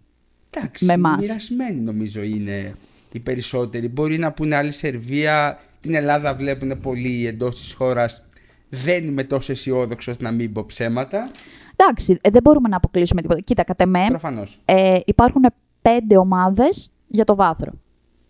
[0.50, 1.18] Εντάξει, Με εμάς.
[1.20, 2.74] μοιρασμένοι νομίζω είναι
[3.16, 3.88] οι περισσότεροι.
[3.88, 8.24] Μπορεί να πούνε άλλη Σερβία, την Ελλάδα βλέπουν πολύ εντός της χώρας.
[8.70, 11.32] Δεν είμαι τόσο αισιόδοξος να μην πω ψέματα.
[11.76, 13.40] Εντάξει, ε, δεν μπορούμε να αποκλείσουμε τίποτα.
[13.40, 14.60] Κοίτα, κατά με, Προφανώς.
[14.66, 15.42] ε, υπάρχουν
[15.82, 17.72] πέντε ομάδες για το βάθρο.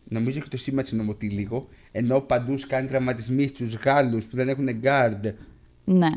[0.07, 1.67] Νομίζω και το σήμα συνομωτεί λίγο.
[1.91, 5.33] Ενώ παντού κάνει τραυματισμοί στους Γάλλους που δεν έχουν guard
[5.83, 6.07] Ναι.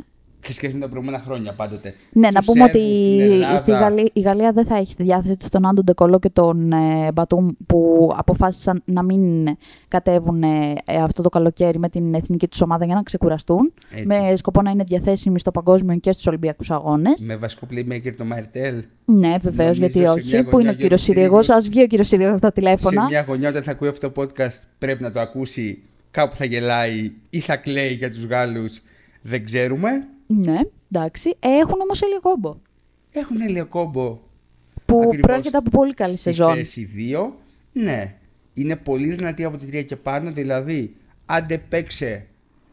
[0.40, 1.94] Σε σχέση με τα προηγούμενα χρόνια πάντοτε.
[2.12, 4.92] Ναι, να Στους πούμε ότι Σέρβους, στην Ελλάδα, στη Γαλλία, η Γαλλία δεν θα έχει
[4.92, 9.46] στη διάθεση της τον Άντων Ντεκολό και τον ε, Μπατούμ που αποφάσισαν να μην
[9.88, 14.06] κατέβουν ε, αυτό το καλοκαίρι με την εθνική τους ομάδα για να ξεκουραστούν Έτσι.
[14.06, 17.20] με σκοπό να είναι διαθέσιμοι στο παγκόσμιο και στους Ολυμπιακούς Αγώνες.
[17.20, 18.84] Με βασικό playmaker το Μαρτέλ.
[19.04, 20.42] Ναι, βεβαίως, Νομίζω γιατί σε μια όχι.
[20.42, 21.50] Πού είναι ο γωνιά κύριος Γιώργος Συρίγο, Συρίγος.
[21.50, 23.02] ας βγει ο κύριος Συρίγο στα τηλέφωνα.
[23.02, 25.82] Σε μια γωνιά όταν θα ακούει αυτό το podcast πρέπει να το ακούσει.
[26.10, 28.80] Κάπου θα γελάει ή θα κλαίει για τους Γάλλους.
[29.22, 29.88] Δεν ξέρουμε.
[30.30, 30.58] Ναι,
[30.92, 31.36] εντάξει.
[31.40, 32.54] Έχουν όμως Έλιο Κόμπο.
[33.10, 34.18] Έχουν Ελαιοκόμπο
[34.86, 35.20] Που Ακριβώς.
[35.20, 36.54] προέρχεται από πολύ καλή στη σεζόν.
[36.54, 37.32] θέση 2.
[37.72, 38.14] Ναι.
[38.54, 40.30] Είναι πολύ δυνατή από τη 3 και πάνω.
[40.32, 42.26] Δηλαδή, άντε παίξε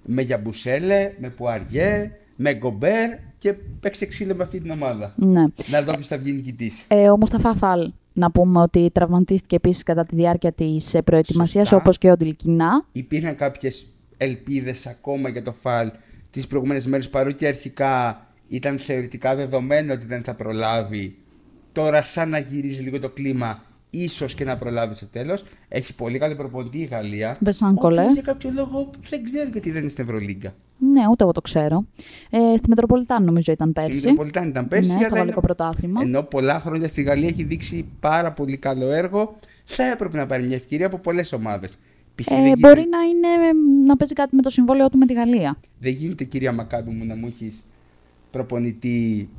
[0.05, 5.13] με Γιαμπουσέλε, με Πουαριέ, με Γκομπέρ και παίξε ξύλο με αυτή την ομάδα.
[5.17, 5.43] Ναι.
[5.69, 6.83] Να δω ποιος θα βγει νικητής.
[6.87, 11.81] Ε, ο Μουσταφά Φαλ, να πούμε ότι τραυματίστηκε επίσης κατά τη διάρκεια της προετοιμασίας, Σωστά.
[11.81, 12.85] όπως και ο Ντιλκινά.
[12.91, 13.85] Υπήρχαν κάποιες
[14.17, 15.91] ελπίδες ακόμα για το Φαλ
[16.35, 21.17] τις προηγούμενες μέρες παρότι αρχικά ήταν θεωρητικά δεδομένο ότι δεν θα προλάβει.
[21.71, 25.43] Τώρα σαν να γυρίζει λίγο το κλίμα ίσως και να προλάβει στο τέλος.
[25.67, 27.37] Έχει πολύ καλό προπονητή η Γαλλία.
[27.39, 27.99] Βεσάν ο Κολέ.
[28.01, 30.53] οποίος για κάποιο λόγο δεν ξέρω γιατί δεν είναι στην Ευρωλίγκα.
[30.77, 31.85] Ναι, ούτε εγώ το ξέρω.
[32.29, 33.99] Ε, στη Μετροπολιτάν νομίζω ήταν Στην πέρσι.
[33.99, 34.83] Μετροπολιτάν ήταν πέρσι.
[34.85, 36.01] Ναι, στο αλλά είναι- γαλλικό πρωτάθλημα.
[36.01, 40.43] Ενώ πολλά χρόνια στη Γαλλία έχει δείξει πάρα πολύ καλό έργο, θα έπρεπε να πάρει
[40.45, 41.77] μια ευκαιρία από πολλές ομάδες.
[42.25, 43.27] Ε, μπορεί να, είναι,
[43.85, 45.57] να παίζει κάτι με το συμβόλαιο του με τη Γαλλία.
[45.79, 47.63] Δεν γίνεται, κυρία Μακάμπη μου, να μου έχεις
[48.31, 49.29] προπονητή.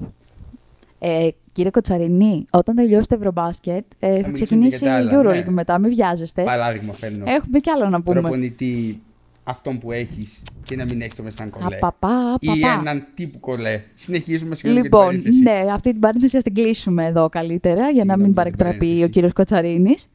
[0.98, 5.20] Ε, κύριε Κοτσαρινή, όταν τελειώσει το Ευρωμπάσκετ, ε, θα μιλήσουμε ξεκινήσει για τα η άλλα,
[5.20, 5.50] Euroleague ναι.
[5.50, 6.42] μετά, μην βιάζεστε.
[6.42, 7.24] Παράδειγμα, φέρνω.
[7.26, 8.20] Έχουμε κι άλλο να πούμε.
[8.20, 9.00] Προπονητή
[9.44, 11.76] αυτόν που έχεις και να μην έχεις το μεσάν κολλέ.
[11.76, 12.80] Απαπά, Ή απαπά.
[12.80, 13.82] έναν τύπου κολλέ.
[13.94, 15.64] Συνεχίζουμε συγγνώμη για Λοιπόν, την παρένθεση.
[15.66, 18.56] ναι, αυτή την παρένθεση θα την κλείσουμε εδώ καλύτερα για να Συγγνώμη μην για την
[18.56, 19.10] παρεκτραπεί ο παρένθεση.
[19.10, 20.08] κύριος Κοτσαρίνης.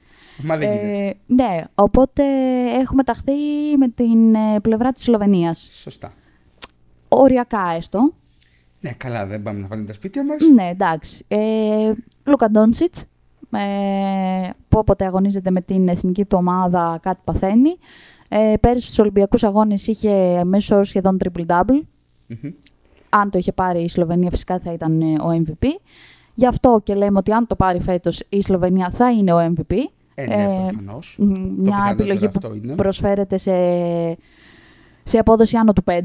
[0.44, 1.08] Μα δεν γίνεται.
[1.08, 2.24] Ε, ναι, οπότε
[2.80, 3.32] έχουμε ταχθεί
[3.78, 5.68] με την ε, πλευρά της Σλοβενίας.
[5.72, 6.14] Σωστά.
[7.10, 8.14] Οριακά έστω.
[8.80, 10.42] Ναι, καλά, δεν πάμε να βάλουμε τα σπίτια μας.
[10.54, 11.26] Ναι, εντάξει.
[11.28, 13.06] Ε, Λούκα Ντόνσιτς,
[13.52, 17.78] ε, που όποτε αγωνίζεται με την εθνική του ομάδα κάτι παθαίνει.
[18.30, 21.82] Ε, πέρυσι στους Ολυμπιακούς Αγώνες είχε μέσω όρο σχεδόν triple-double.
[23.10, 25.66] Αν το είχε πάρει η Σλοβενία φυσικά θα ήταν ε, ο MVP.
[26.34, 29.76] Γι' αυτό και λέμε ότι αν το πάρει φέτος η Σλοβενία θα είναι ο MVP.
[30.16, 31.16] Ε, ναι, Ε, προφανώς.
[31.20, 32.76] Μ, Μια πιθανότερο επιλογή που αυτό είναι.
[32.76, 33.52] προσφέρεται σε,
[35.04, 36.00] σε απόδοση άνω του 5.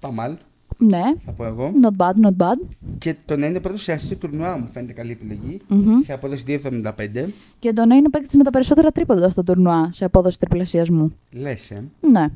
[0.00, 0.36] Παμάλ,
[0.78, 1.72] Ναι, θα πω εγώ.
[1.82, 2.68] not bad, not bad.
[2.98, 5.60] Και το να είναι πρώτος σε ασίστ του τουρνουά μου φαίνεται καλή επιλογή.
[5.68, 6.00] Μμμ.
[6.00, 7.28] Σε απόδοση 2,75.
[7.58, 11.10] Και το να είναι παίκτης με τα περισσότερα τρίποντα στο τουρνουά σε απόδοση τριπλασιασμού.
[11.30, 11.84] Λες, ε.
[12.00, 12.26] Ναι,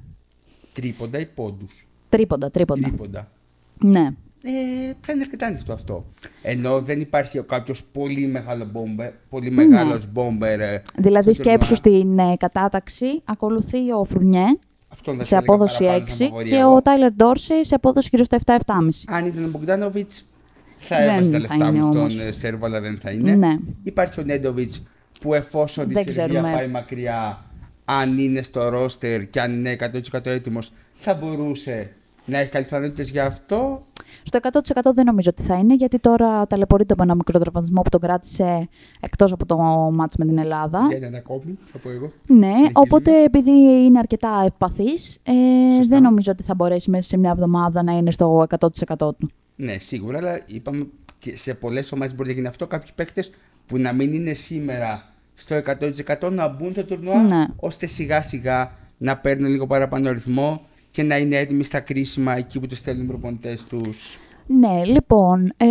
[0.73, 1.87] Τρίποντα ή πόντους.
[2.09, 2.89] τρίποντα, τρίποντα.
[2.89, 3.29] Τρίποντα.
[3.83, 4.11] Ναι.
[4.44, 4.51] Ε,
[5.01, 6.05] θα είναι αρκετά ανοιχτό αυτό.
[6.42, 9.66] Ενώ δεν υπάρχει κάποιος πολύ μεγάλο μπόμπερ, πολύ Ναι.
[9.66, 10.61] μεγάλο μπόμπερ.
[10.61, 11.57] ε, Δηλαδή στο τουρνουά.
[11.57, 14.44] σκέψου στην ε, κατάταξη ακολουθεί ο Φρουνιέ
[14.88, 16.74] Αυτόν θα σε σου έλεγα απόδοση παραπάνω 6 σαν φαβορί και εγώ.
[16.74, 19.05] ο Τάιλερ Ντόρσεϊ σε απόδοση γύρω στο 7-7,5.
[19.07, 20.27] Αν ήταν ο Μπογκδάνοβιτς,
[20.79, 22.18] θα Δεν έβαζε τα θα λεφτά είναι μου στον όμως.
[22.22, 23.35] ε, Σέρβο, αλλά δεν θα είναι.
[23.35, 23.57] Ναι.
[23.83, 24.83] Υπάρχει ο Νέντοβιτς
[25.20, 26.53] που εφόσον Δεν η Σερβία ξέρουμε.
[26.53, 27.44] πάει μακριά,
[27.85, 31.90] αν είναι στο ρόστερ και αν είναι 100% έτοιμος, θα μπορούσε
[32.29, 33.87] να έχει καλέ πιθανότητε γι' αυτό.
[34.23, 37.88] Στο 100% δεν νομίζω ότι θα είναι, γιατί τώρα ταλαιπωρείται από ένα μικρό τραυματισμό που
[37.88, 38.69] τον κράτησε
[39.01, 39.57] εκτός από το
[39.93, 40.85] μάτς με την Ελλάδα.
[40.88, 42.12] Για έναν ακόμη, θα πω εγώ.
[42.27, 42.71] Ναι, Συνεχίζουμε.
[42.75, 43.51] οπότε επειδή
[43.85, 45.33] είναι αρκετά ευπαθής, ε,
[45.77, 45.87] Σωστά.
[45.88, 49.31] δεν νομίζω ότι θα μπορέσει μέσα σε μια εβδομάδα να είναι στο 100% του.
[49.57, 50.87] Ναι, σίγουρα, αλλά είπαμε
[51.19, 52.67] και σε πολλές ομάδες μπορεί να γίνει αυτό.
[52.67, 53.31] Κάποιοι παίκτες
[53.67, 55.03] που να μην είναι σήμερα
[55.35, 57.45] στο 100% να μπουν στο τουρνουά, Ναι.
[57.57, 62.61] ώστε σιγά σιγά να παίρνουν λίγο παραπάνω ρυθμό και να είναι έτοιμοι στα κρίσιμα εκεί
[62.61, 64.18] που τους στέλνουν οι προπονητές τους.
[64.46, 65.66] Ναι, λοιπόν, ε,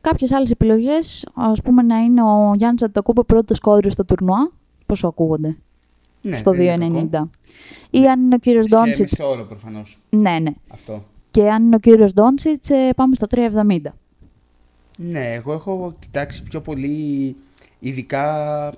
[0.00, 4.50] κάποιες άλλες επιλογές, ας πούμε να είναι ο Γιάννης Αντακούπο πρώτος κόρης στο τουρνουά,
[4.86, 5.56] πόσο ακούγονται,
[6.22, 7.08] Ναι, στο δεν είναι 2,90.
[7.10, 7.30] κακό.
[7.90, 10.50] Ή αν είναι ο κύριος Ντόντσιτς, σε μέσο όρο προφανώς ναι, ναι.
[10.68, 11.04] αυτό.
[11.30, 13.94] Και αν είναι ο κύριος Ντόντσιτς, ε, πάμε στο 3,70.
[14.96, 17.36] Ναι, εγώ έχω κοιτάξει πιο πολύ
[17.78, 18.72] ειδικά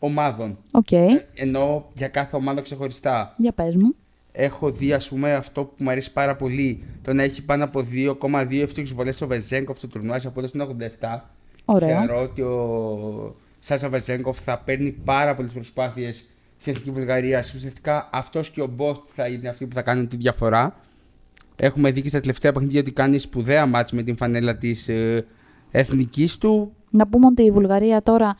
[0.00, 0.58] ομάδων.
[0.70, 3.34] Οκ, Ε, Ενώ για κάθε ομάδα ξεχωριστά.
[3.36, 3.94] για πες μου.
[4.32, 6.82] Έχω δει, ας πούμε, αυτό που μου αρέσει πάρα πολύ.
[7.02, 10.60] Το να έχει πάνω από 2,2 εύστοχε βολές ο Βεζένκοφ στο τουρνουά σε απόδοση των
[10.60, 11.20] 87.
[11.64, 11.98] Ωραία.
[12.04, 16.24] Θεωρώ ότι ο Σάσα Βεζένκοφ θα παίρνει πάρα πολλές προσπάθειες
[16.56, 17.54] στην εθνική Βουλγαρίας.
[17.54, 20.76] Ουσιαστικά αυτός και ο Μπόστ θα είναι αυτοί που θα κάνουν τη διαφορά.
[21.56, 25.26] Έχουμε δει και στα τελευταία παιχνίδια ότι κάνει σπουδαία μάτς με την φανέλα της ε,
[25.70, 26.72] εθνικής του.
[26.90, 28.34] Να πούμε ότι η Βουλγαρία τώρα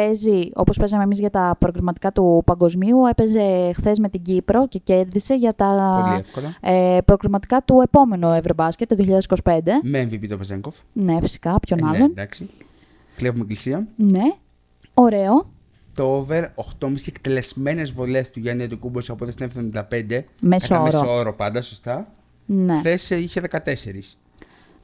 [0.00, 4.78] παίζει, όπως παίζαμε εμείς για τα προγραμματικά του Παγκοσμίου, έπαιζε χθες με την Κύπρο και
[4.78, 6.56] κέρδισε για τα Πολύ εύκολα.
[6.60, 8.96] ε, προγραμματικά του επόμενου Ευρωμπάσκετ το
[9.42, 9.58] 2025.
[9.82, 10.76] Με MVP το Βαζέγκοφ.
[10.92, 12.10] Ναι, φυσικά, ποιον Ε, ναι, άλλον.
[12.10, 12.48] εντάξει.
[13.16, 13.86] Κλέβουμε εκκλησία.
[13.96, 14.22] Ναι,
[14.94, 15.46] ωραίο.
[15.94, 20.24] Το over 8,5 εκτελεσμένες βολές του Γιάννη Αντικούμπο από το 75.
[20.40, 20.92] Μέσο κατά όρο.
[21.00, 22.06] μέσο όρο πάντα, σωστά.
[22.46, 24.16] Ναι, Χθες είχε 14.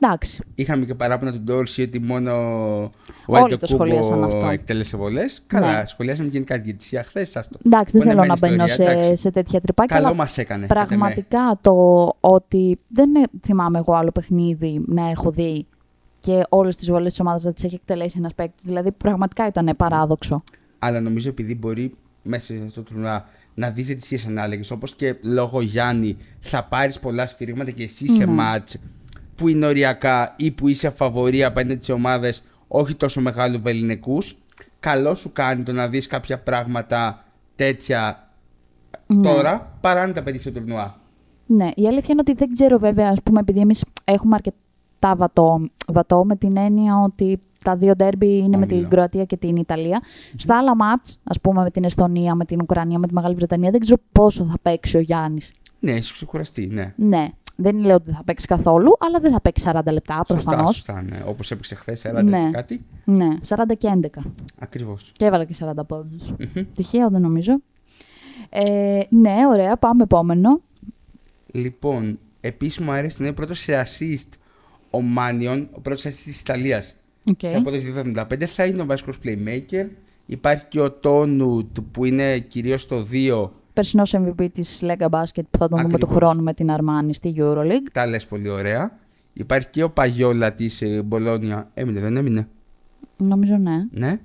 [0.03, 0.43] Εντάξει.
[0.55, 2.33] Είχαμε και παράπονα του Ντόρση ότι μόνο
[3.27, 4.49] ο Όλοι το σχολίασαν Αντεκούμπο αυτό.
[4.51, 5.43] εκτέλεσε βολές.
[5.47, 5.85] Καλά, Ναι.
[5.85, 7.21] σχολιάσαμε γενικά τη διαιτησία χθε.
[7.35, 7.59] Άστο.
[7.67, 9.17] Εντάξει, δεν θέλω Πονεμένη να μπαίνω ιστορία, σε, εντάξει.
[9.23, 9.97] σε τέτοια τρυπάκια.
[9.97, 10.67] Καλό αλλά μας έκανε.
[10.67, 10.87] κατά με.
[10.87, 11.73] Πραγματικά το
[12.21, 15.67] ότι δεν ε- θυμάμαι εγώ άλλο παιχνίδι να έχω δει
[16.19, 18.65] και όλες τις βολές της ομάδας να τις έχει εκτελέσει ένας παίκτης.
[18.65, 20.43] Δηλαδή, πραγματικά ήταν παράδοξο.
[20.79, 26.17] Αλλά νομίζω επειδή μπορεί μέσα στο τουρνουά να δεις διαιτησίε ανάλογες, όπως και λόγω Γιάννη
[26.41, 28.33] θα πάρεις πολλά σφυρίγματα και εσύ σε Ναι.
[29.43, 34.37] Μάτς που είναι οριακά ή που είσαι φαβορή απέναντι σε ομάδες όχι τόσο μεγάλου βεληνικούς.
[34.81, 37.25] Καλό σου κάνει το να δεις κάποια πράγματα
[37.57, 38.29] τέτοια
[39.07, 39.23] Ναι.
[39.23, 41.01] τώρα παρά να τα πετύχει στο τουρνουά.
[41.47, 45.69] Ναι, η αλήθεια είναι ότι δεν ξέρω βέβαια, ας πούμε, επειδή εμείς έχουμε αρκετά βατό,
[45.87, 48.89] βατό με την έννοια ότι τα δύο ντέρμπι είναι με την Όμιλο.
[48.89, 50.01] Κροατία και την Ιταλία.
[50.37, 53.71] Στα άλλα μάτς, ας πούμε με την Εστονία, με την Ουκρανία, με τη Μεγάλη Βρετανία,
[53.71, 55.53] δεν ξέρω πόσο θα παίξει ο Γιάννης.
[55.81, 56.95] Ναι, έχει ξεκουραστεί, ναι.
[56.97, 57.29] Ναι,
[57.63, 60.77] δεν λέω ότι δεν θα παίξει καθόλου, αλλά δεν θα παίξει 40 λεπτά προφανώς.
[60.77, 61.23] Σωστά, σωστά, ναι.
[61.27, 62.37] Όπως έπαιξε χθες, 40 Ναι.
[62.37, 62.85] έτσι κάτι.
[63.05, 64.23] Ναι, 40 και 11.
[64.59, 65.13] Ακριβώς.
[65.17, 66.33] Και έβαλα και 40 πόντους.
[66.75, 67.61] Τυχαίο δεν νομίζω.
[68.49, 70.61] Ε, ναι, ωραία, πάμε επόμενο.
[71.53, 74.29] Λοιπόν, επίσης μου αρέσει να είναι πρώτος σε assist
[74.91, 76.95] ο Μάνιον, ο πρώτος assist της Ιταλίας.
[77.31, 77.41] Οκ.
[77.41, 79.87] Σε απόδοση 2,75 θα είναι ο βασικός playmaker.
[80.27, 83.51] Υπάρχει και ο Τονούτ που είναι κυρίως το 2.
[83.73, 86.15] Περσινός MVP της Lega Basket που θα τον δούμε του Ακριβώς.
[86.15, 87.89] χρόνου με την Armani στη EuroLeague.
[87.93, 88.99] Τα λες πολύ ωραία.
[89.33, 91.71] Υπάρχει και ο Παγιόλα της Μπολόνια.
[91.75, 92.49] Έμεινε, δεν έμεινε;
[93.17, 93.87] Νομίζω ναι.
[93.91, 94.21] Ναι.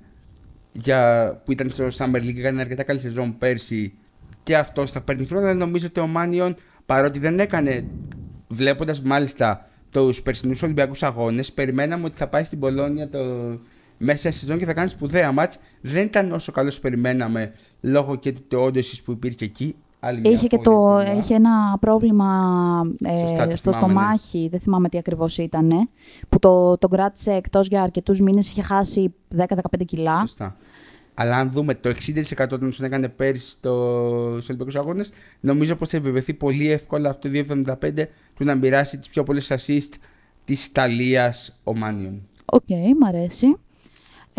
[0.72, 3.94] Για, που ήταν στο Summer League, έκανε αρκετά καλή σεζόν πέρσι
[4.42, 5.44] και αυτός θα παίρνει χρόνο.
[5.46, 6.56] Αλλά νομίζω ότι ο Μάνιον
[6.86, 7.88] παρότι δεν έκανε,
[8.48, 13.18] βλέποντας μάλιστα τους περσινούς Ολυμπιακούς Αγώνες, περιμέναμε ότι θα πάει στην Πολώνια το
[13.98, 15.58] μέσα στη σεζόν και θα κάνει σπουδαία μάτς.
[15.80, 19.76] Δεν ήταν όσο καλό όσο περιμέναμε λόγω και του τεόντωση που υπήρχε εκεί.
[20.00, 21.22] Άλλη μια Είχε, και απώλεια το, του Νουά.
[21.22, 22.26] είχε ένα πρόβλημα
[23.04, 24.00] ε, Σωστά, το στο θυμάμαι, ναι.
[24.00, 25.88] στομάχι, δεν θυμάμαι τι ακριβώς ήταν,
[26.28, 29.44] που το, τον κράτησε εκτός για αρκετούς μήνες, είχε χάσει 10-15
[29.86, 30.20] κιλά.
[30.20, 30.56] Σωστά.
[31.14, 31.94] Αλλά αν δούμε το
[32.38, 33.70] 60% των όσων έκανε πέρυσι στο,
[34.32, 37.44] στους Ολυμπιακούς Αγώνες, νομίζω πως θα επιβεβαιωθεί πολύ εύκολα αυτό το
[37.82, 39.92] 2,75 του να μοιράσει τις πιο πολλές assist
[40.44, 42.22] της Ιταλίας ο Μάνιον.
[42.44, 42.68] Οκ,
[43.00, 43.56] μ' αρέσει.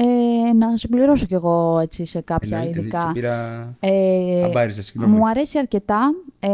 [0.01, 2.99] Ε, να συμπληρώσω κι εγώ έτσι σε κάποια Εννοείται, ειδικά.
[2.99, 5.15] έτσι πήρα Ε, αμπάριζα, συγγνώμη.
[5.17, 6.49] μου αρέσει αρκετά ε,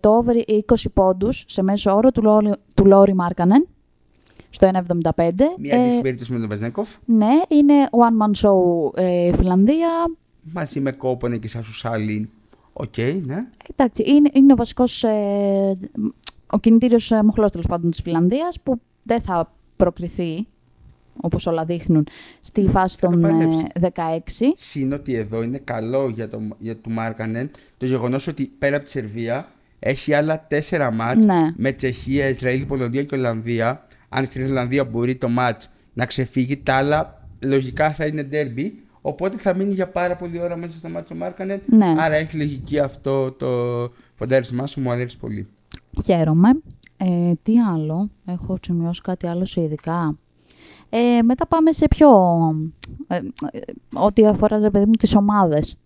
[0.00, 0.60] το over 20
[0.94, 3.66] πόντους σε μέσο όρο του, Λόρι, του Λόρι Μάρκανεν
[4.50, 4.80] στο 1,75.
[5.58, 9.88] Μια Ε, αντίστοιχη περίπτωση με τον Βεζένκοφ, ναι, είναι one man show ε, Φιλανδία.
[10.52, 12.28] μαζί με Κόπονεν και Σάσου Σάλιν.
[12.72, 13.46] Οκ, ναι.
[13.72, 15.76] Εντάξει, είναι, είναι ο βασικός, ε,
[16.50, 20.46] ο κινητήριος ε, μοχλός τέλος πάντων της Φιλανδίας που δεν θα προκριθεί,
[21.20, 22.06] όπως όλα δείχνουν,
[22.40, 23.66] στη φάση Θα το των ε, παλέψει.
[23.80, 24.52] 16.
[24.56, 28.84] Συν ότι εδώ είναι καλό για το, για του Μάρκανεν το γεγονός ότι πέρα από
[28.84, 29.48] τη Σερβία
[29.78, 31.52] έχει άλλα τέσσερα μάτς Ναι.
[31.56, 33.82] με Τσεχία, Ισραήλ, Πολωνία και Ολλανδία.
[34.08, 38.80] Αν στην Ολλανδία μπορεί το μάτς να ξεφύγει, τα άλλα λογικά θα είναι ντέρμπι.
[39.00, 41.60] Οπότε θα μείνει για πάρα πολλή ώρα μέσα στο μάτσο Μάρκανεν.
[41.66, 41.94] Ναι.
[41.98, 43.48] Άρα έχει λογική αυτό το
[44.16, 45.48] ποντάρισμά σου, μου αρέσει πολύ.
[46.04, 46.48] Χαίρομαι.
[46.96, 50.18] Ε, τι άλλο, έχω σημειώσει κάτι άλλο σε ειδικά;
[50.90, 52.08] Ε, μετά πάμε σε πιο,
[53.08, 53.60] ε, ε,
[53.92, 55.76] ό,τι αφορά, ρε παιδί μου, τις ομάδες.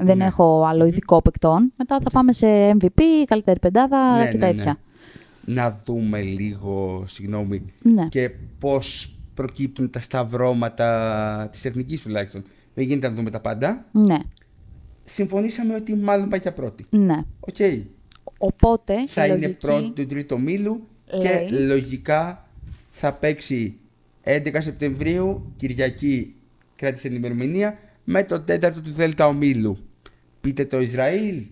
[0.00, 0.24] Δεν Ναι.
[0.24, 1.72] έχω άλλο ειδικό παικτών.
[1.76, 2.46] Μετά θα πάμε σε
[2.80, 4.52] MVP, καλύτερη πεντάδα Ναι, και ναι, ναι.
[4.54, 4.78] τέτοια.
[5.44, 8.06] Να δούμε λίγο, συγγνώμη, Ναι.
[8.08, 12.42] και πώς προκύπτουν τα σταυρώματα της εθνικής τουλάχιστον.
[12.74, 13.84] Δεν γίνεται να δούμε τα πάντα.
[13.92, 14.16] ναι,
[15.04, 16.86] Συμφωνήσαμε ότι μάλλον πάει για πρώτη.
[16.90, 17.22] ναι.
[17.40, 17.56] Οκ.
[18.38, 20.86] Οπότε, Θα η είναι λογική πρώτη του τρίτου ομίλου
[21.20, 22.48] και λέει- λογικά
[22.90, 23.78] θα παίξει
[24.24, 26.34] 11 Σεπτεμβρίου, Κυριακή,
[26.76, 29.76] κράτησε την ημερομηνία, με το τέταρτο του Δέλτα ομίλου.
[30.40, 31.42] Πείτε το Ισραήλ,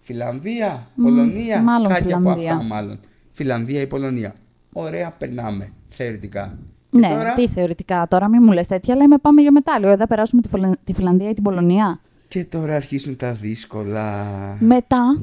[0.00, 2.52] Φιλανδία, Μ, Πολωνία, μάλλον κάτι από Φιλανδία.
[2.52, 3.00] αυτά μάλλον.
[3.32, 4.34] Φιλανδία ή Πολωνία.
[4.72, 6.58] Ωραία, περνάμε, θεωρητικά.
[6.90, 9.88] Και Ναι, τώρα- τι θεωρητικά τώρα, μην μου λες τέτοια, λέμε πάμε για μετάλλιο.
[9.88, 12.00] Εδώ θα περάσουμε τη, Φιλαν- τη Φιλανδία ή την Πολωνία.
[12.28, 14.24] Και τώρα αρχίζουν τα δύσκολα.
[14.60, 15.20] Μετά,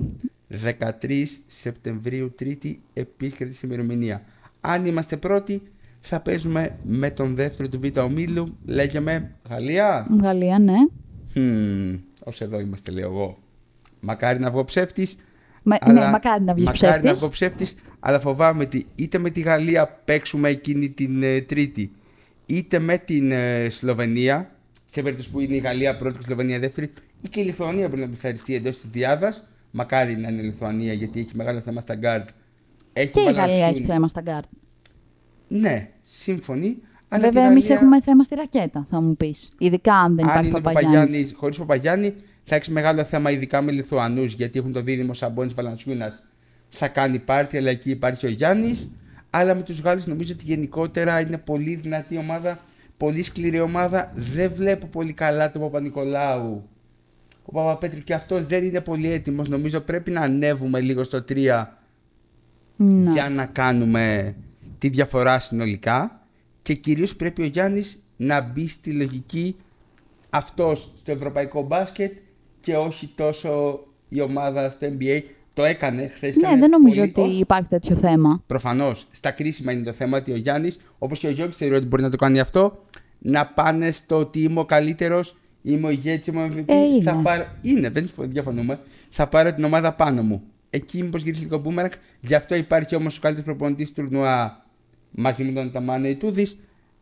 [0.48, 4.22] 13 Σεπτεμβρίου, Τρίτη, επίσης κρατήσει ημερομηνία.
[4.62, 5.62] Αν είμαστε πρώτοι,
[6.08, 8.58] θα παίζουμε με τον δεύτερο του Β' ομίλου.
[8.66, 10.08] Λέγαμε Γαλλία.
[10.22, 10.74] Γαλλία, ναι.
[11.36, 13.38] Hm, ως εδώ είμαστε, λέω εγώ.
[14.00, 15.18] Μακάρι να βγω ψεύτης.
[15.64, 17.20] Μα- αλλά- ναι, μακάρι να βγεις μακάρι να ψεύτης.
[17.20, 21.92] βγω ψεύτης, αλλά φοβάμαι ότι είτε με τη Γαλλία παίξουμε εκείνη την ε, Τρίτη,
[22.46, 24.52] είτε με την ε, Σλοβενία,
[24.86, 26.92] σε περίπτωση που είναι η Γαλλία πρώτη και η Σλοβενία δεύτερη,
[27.22, 29.34] ή και η Λιθουανία μπορεί να πληθαριστεί εντός της Διάδα.
[29.72, 32.30] Μακάρι να είναι η Λιθουανία γιατί έχει μεγάλο θέμα στα γκαρντ.
[32.94, 33.60] Έχει Και η Βαλανσιούνας.
[33.60, 34.46] Γαλλία έχει θέμα στα γκαρντ.
[35.48, 36.78] Ναι, σύμφωνοι.
[37.10, 39.52] Αλλά Βέβαια, τη εμείς Γαλλία- έχουμε θέμα στη ρακέτα, θα μου πεις.
[39.58, 40.94] Ειδικά αν δεν αν υπάρχει είναι Παπαγιάννης.
[40.98, 42.14] Παπαγιάννης, χωρίς Παπαγιάννη,
[42.44, 46.24] θα έχεις μεγάλο θέμα ειδικά με Λιθουανούς γιατί έχουν το δίδυμο Σαμπόνις Βαλανσιούνας.
[46.70, 48.90] Θα κάνει πάρτι, αλλά εκεί υπάρχει ο Γιάννης.
[49.30, 52.60] Αλλά με τους Γάλλους νομίζω ότι γενικότερα είναι πολύ δυνατή ομάδα,
[52.98, 54.12] πολύ σκληρή ομάδα.
[54.16, 56.64] Δεν βλέπω πολύ καλά τον Παπανικολάου.
[57.46, 59.50] Ο Παπαπέτρου και αυτός δεν είναι πολύ έτοιμος.
[59.50, 61.78] Νομίζω πρέπει να ανέβουμε λίγο στο 3
[62.76, 63.12] Ναι.
[63.12, 64.36] για να κάνουμε
[64.86, 66.20] τη διαφορά συνολικά
[66.62, 69.56] και κυρίως πρέπει ο Γιάννης να μπει στη λογική
[70.30, 72.12] αυτός στο ευρωπαϊκό μπάσκετ
[72.60, 75.22] και όχι τόσο η ομάδα στο NBA.
[75.54, 76.36] Το έκανε χθες.
[76.36, 78.44] Ναι, δεν νομίζω ότι υπάρχει τέτοιο θέμα.
[78.48, 79.08] Προφανώς.
[79.12, 82.02] Στα κρίσιμα είναι το θέμα ότι ο Γιάννης, όπως και ο Γιώργης, θεωρεί ότι μπορεί
[82.02, 82.82] να το κάνει αυτό.
[83.20, 86.64] Να πάνε στο ότι είμαι ο καλύτερος, είμαι ο ηγέτης, είμαι ο MVP.
[86.66, 87.04] Ε, είναι.
[87.04, 87.46] Θα πάρω...
[87.62, 88.80] Είναι, δεν διαφωνούμε.
[89.10, 90.44] Θα πάρω την ομάδα πάνω μου.
[90.70, 91.92] Εκεί μήπως γυρίσει λίγο μπούμερανγκ.
[92.20, 94.65] Γι' αυτό υπάρχει όμως ο καλύτερος προπονητής του τουρνουά
[95.16, 96.48] μαζί με τον Αταμάν ο Ιτούδης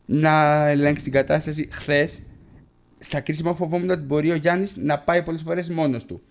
[0.06, 1.68] να ελέγξει την κατάσταση.
[1.72, 2.24] Χθες,
[3.00, 6.22] στα κρίσιμα φοβόμουν ότι μπορεί ο Γιάννης να πάει πολλές φορές μόνος του.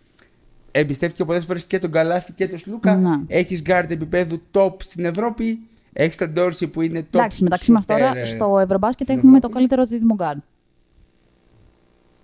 [0.71, 2.97] Εμπιστεύτηκε πολλές φορές και τον Καλάθι και τον Σλούκα.
[2.97, 3.25] Να.
[3.27, 5.59] Έχεις γκάρντ επίπεδου top στην Ευρώπη.
[5.93, 7.15] Έχεις τον Ντόρσεϊ που είναι top.
[7.15, 9.55] Εντάξει, μεταξύ μας shooter, τώρα ε, στο Ευρωμπάσκετ στην έχουμε το Ευρώπη.
[9.55, 10.41] καλύτερο δίδυμο γκάρντ.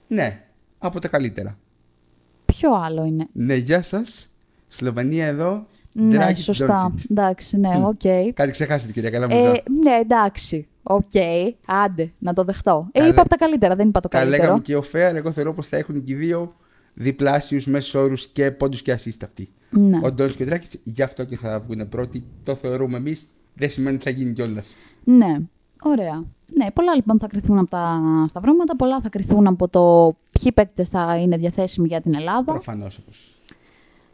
[0.08, 0.44] Ναι,
[0.78, 1.58] από τα καλύτερα.
[2.44, 4.30] Ποιο άλλο είναι; Ναι, γεια σας.
[4.68, 5.66] Σλοβενία εδώ.
[6.00, 6.92] Ναι, Dragic, σωστά.
[6.92, 7.04] Doncic.
[7.10, 7.84] Εντάξει, ναι, Μμ.
[7.84, 8.00] οκ.
[8.34, 9.50] Κάτι ξεχάσετε, κυρία Ε, Καλαμουζά.
[9.82, 10.66] ναι, εντάξει.
[10.82, 11.10] Οκ.
[11.66, 12.88] Άντε, να το δεχτώ.
[12.92, 14.42] Ε, Καλά- είπα από τα καλύτερα, δεν είπα το Τα καλύτερο.
[14.42, 15.16] λέγαμε και off air.
[15.16, 16.54] Εγώ θεωρώ πως θα έχουν και οι δύο
[16.94, 19.48] διπλάσιους μέσους όρους και πόντους και assist αυτοί.
[19.70, 19.98] Ναι.
[20.02, 22.24] Ο Ντόντσιτς και ο Ντράγκιτς γι' αυτό και θα βγουν πρώτοι.
[22.42, 23.28] Το θεωρούμε εμείς.
[23.54, 24.74] Δεν σημαίνει ότι θα γίνει κιόλας.
[25.04, 25.36] ναι.
[25.82, 26.24] Ωραία.
[26.56, 30.88] Ναι, πολλά λοιπόν θα κρυθούν από τα σταυρώματα, πολλά θα κρυθούν από το ποιοι παίκτες
[30.88, 32.52] θα είναι διαθέσιμοι για την Ελλάδα.
[32.52, 33.37] Προφανώς όπως Ε,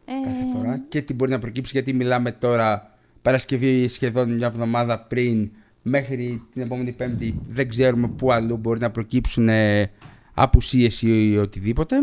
[0.05, 0.85] κάθε φορά.
[0.87, 6.61] Και τι μπορεί να προκύψει, γιατί μιλάμε τώρα Παρασκευή σχεδόν μια εβδομάδα πριν μέχρι την
[6.61, 7.39] επόμενη Πέμπτη.
[7.47, 9.91] Δεν ξέρουμε πού αλλού μπορεί να προκύψουν ε,
[10.33, 11.95] απουσίες ή οτιδήποτε.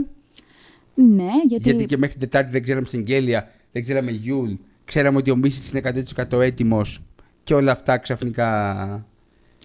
[0.95, 4.53] Ναι, γιατί, Γιατί και μέχρι την Τετάρτη δεν ξέραμε Συγγέλια, δεν ξέραμε Γιούλ.
[4.85, 7.03] Ξέραμε ότι ο Μίσιτ είναι 100% έτοιμος
[7.43, 8.75] και όλα αυτά ξαφνικά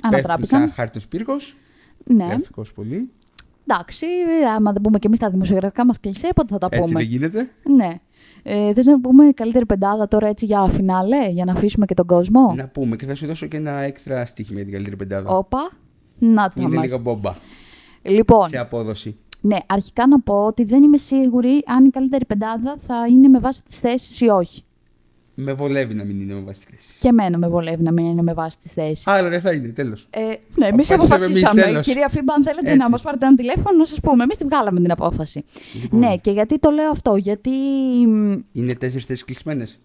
[0.02, 0.60] πέφτουν ανατράπηκαν.
[0.60, 1.56] σαν χάρτος πύργος.
[2.06, 3.10] Ναι, Ευτυχώ πολύ.
[3.68, 4.06] εντάξει,
[4.56, 7.00] άμα δεν πούμε και εμείς τα δημοσιογραφικά μας κλεισέ, πότε θα τα Έτσι πούμε.
[7.00, 7.50] δεν γίνεται.
[7.76, 8.00] Ναι.
[8.50, 12.06] Ε, θες να πούμε καλύτερη πεντάδα τώρα έτσι για φινάλε, για να αφήσουμε και τον
[12.06, 15.30] κόσμο; Να πούμε και θα σου δώσω και ένα έξτρα στοίχημα για την καλύτερη πεντάδα.
[15.38, 15.70] Όπα.
[16.20, 16.84] Να τα είναι μας.
[16.84, 17.34] λίγο μπόμπα
[18.02, 19.18] Λοιπόν, σε απόδοση.
[19.42, 23.40] ναι, αρχικά να πω ότι δεν είμαι σίγουρη αν η καλύτερη πεντάδα θα είναι με
[23.40, 24.64] βάση τις θέσεις ή όχι.
[25.40, 26.86] Με βολεύει να μην είναι με βάση τη θέση.
[27.00, 29.08] Και εμένα με βολεύει να μην είναι με βάση τις θέσεις.
[29.08, 30.08] Άρα δεν θα είναι, τέλος.
[30.10, 30.20] Ε,
[30.56, 31.62] ναι, εμείς Αποφασίσαμε αποφασίσαμε.
[31.62, 31.86] εμείς, τέλος.
[31.86, 32.78] Κυρία FIBA, αν θέλετε Έτσι.
[32.78, 34.24] να μας πάρετε ένα τηλέφωνο, να σας πούμε.
[34.24, 35.44] Εμείς τη βγάλαμε την απόφαση.
[35.82, 37.50] Λοιπόν, Ναι, και γιατί το λέω αυτό, γιατί.
[38.08, 39.80] μ, Είναι τέσσερις θέσεις κλεισμένες.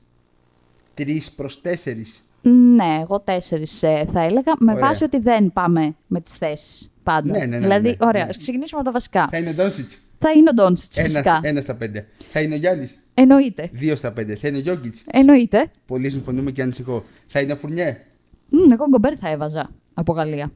[0.95, 2.23] Τρεις προς τέσσερις.
[2.43, 3.79] Ναι, εγώ τέσσερις
[4.13, 4.53] θα έλεγα.
[4.59, 4.87] Με Ωραία.
[4.87, 7.31] βάση ότι δεν πάμε με τις θέσεις πάντα.
[7.31, 8.29] Ναι, ναι, ναι, δηλαδή, ναι, ωραία, ναι.
[8.31, 9.27] ας ξεκινήσουμε από τα βασικά.
[9.31, 9.99] Θα είναι ο Ντόντσιτς.
[10.19, 11.19] Θα είναι ο Ντόντσιτς φυσικά.
[11.19, 12.07] Ένα, ένας στα πέντε.
[12.31, 12.97] Θα είναι ο Γιάννης.
[13.15, 13.69] Εννοείται.
[13.73, 14.35] Δύο στα πέντε.
[14.37, 14.95] Θα είναι ο Γιώργιτ.
[15.13, 15.71] Εννοείται.
[15.87, 17.05] Πολύ συμφωνούμε και ανησυχώ.
[17.27, 17.97] Θα είναι ο Φουρνιέ.
[18.49, 20.53] Μ, εγώ γκομπέρ θα έβαζα από Γαλλία.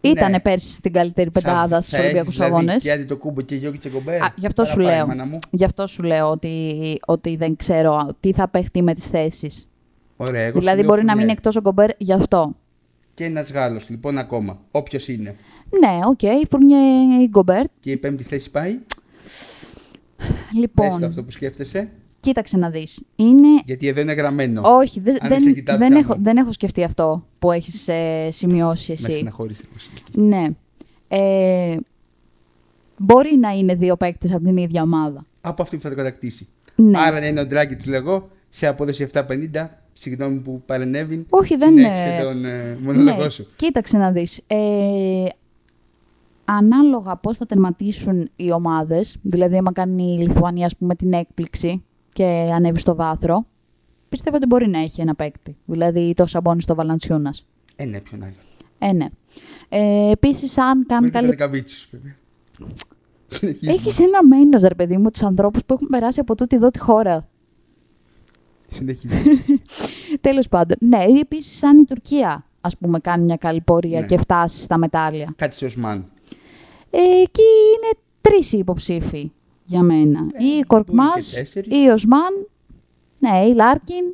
[0.00, 0.40] Ήτανε Ναι.
[0.40, 2.60] πέρσι στην καλύτερη πεντάδα στους Ολυμπιακούς Αγώνε.
[2.62, 4.22] Δηλαδή, και άντι το κούμπο και Γιώργιτ και Γκομπέρ.
[4.22, 5.06] Α, γι' αυτό σου Παραπάει, λέω.
[5.06, 5.38] μάνα μου.
[5.50, 6.74] Γι' αυτό σου λέω ότι,
[7.06, 9.68] ότι δεν ξέρω τι θα παιχτεί με τις θέσεις.
[10.16, 11.24] Ωραία, εγώ σου Δηλαδή λέω μπορεί να Φουρνιέ.
[11.26, 12.56] μείνει εκτός ο Γκομπέρ γι' αυτό.
[13.14, 14.58] Και ένας Γάλλος, λοιπόν, ακόμα.
[14.70, 15.36] Όποιος είναι.
[15.80, 16.78] Ναι, οκ, okay, Φουρνιέ
[17.22, 17.64] ή Γκομπέρ.
[17.80, 18.78] Και η πέμπτη θέση πάει.
[20.26, 21.88] Πες το Λοιπόν, αυτό που σκέφτεσαι.
[22.20, 23.02] κοίταξε να δεις.
[23.16, 23.48] Είναι.
[23.64, 24.62] Γιατί εδώ είναι γραμμένο.
[24.64, 26.00] Όχι, δε- Αν δεν, είστε κοιτάτε δεν, κάνω.
[26.00, 29.16] έχω, δεν έχω σκεφτεί αυτό που έχεις ε, σημειώσει Με εσύ.
[29.16, 29.62] συναχώρησε.
[30.12, 30.44] Ναι.
[31.08, 31.76] Ε,
[32.98, 35.26] μπορεί να είναι δύο παίκτες από την ίδια ομάδα.
[35.40, 36.48] Από αυτή που θα το κατακτήσει.
[36.74, 36.98] Ναι.
[36.98, 39.20] Άρα να είναι ο Ντράγκητς, λέγω, σε απόδοση 750.
[39.92, 41.26] Συγγνώμη που παρενέβη.
[41.30, 42.22] Όχι, δεν Συνέχισε είναι.
[42.22, 43.46] τον ε, μονόλογο ναι, σου.
[43.56, 44.40] κοίταξε να δεις.
[44.46, 45.24] Ε,
[46.44, 51.84] ανάλογα πώς θα τερματίσουν οι ομάδες, δηλαδή άμα κάνει η Λιθουανία ας πούμε την έκπληξη
[52.12, 52.24] και
[52.54, 53.46] ανέβει στο βάθρο,
[54.08, 55.56] πιστεύω ότι μπορεί να έχει ένα παίκτη.
[55.64, 57.46] Δηλαδή το Σαμπόνι στο Βαλανσιούνας.
[57.76, 58.32] Ε, ναι, ποιον άλλο.
[58.78, 59.06] Ε, ναι.
[59.68, 61.26] Ε, επίσης, αν κάνει Μέχρι τα καλή...
[61.28, 62.14] Λεκαβίτσιους, βέβαια.
[63.26, 63.72] Συνεχίζουμε.
[63.76, 66.78] Έχεις ένα μένος, ρε παιδί μου, τους ανθρώπους που έχουν περάσει από τούτη εδώ τη
[66.78, 67.28] χώρα.
[68.68, 69.22] Συνεχίζουμε.
[70.20, 70.76] Τέλος πάντων.
[70.80, 74.06] Ναι, ή επίσης αν η Τουρκία ας πούμε, κάνει μια καλή πορεία Ναι.
[74.06, 75.32] και φτάσει στα μετάλλια.
[75.36, 76.04] Κάτι Τσέντι Οσμάν.
[76.96, 77.42] Ε, εκεί
[77.76, 77.90] είναι
[78.20, 79.32] τρεις οι υποψήφοι
[79.64, 80.26] για μένα.
[80.32, 81.76] Ε, ή μπορεί Κορκμάζ, και τέσσερις.
[81.84, 82.46] ή Οσμάν,
[83.18, 84.04] ναι, ή Λάρκιν.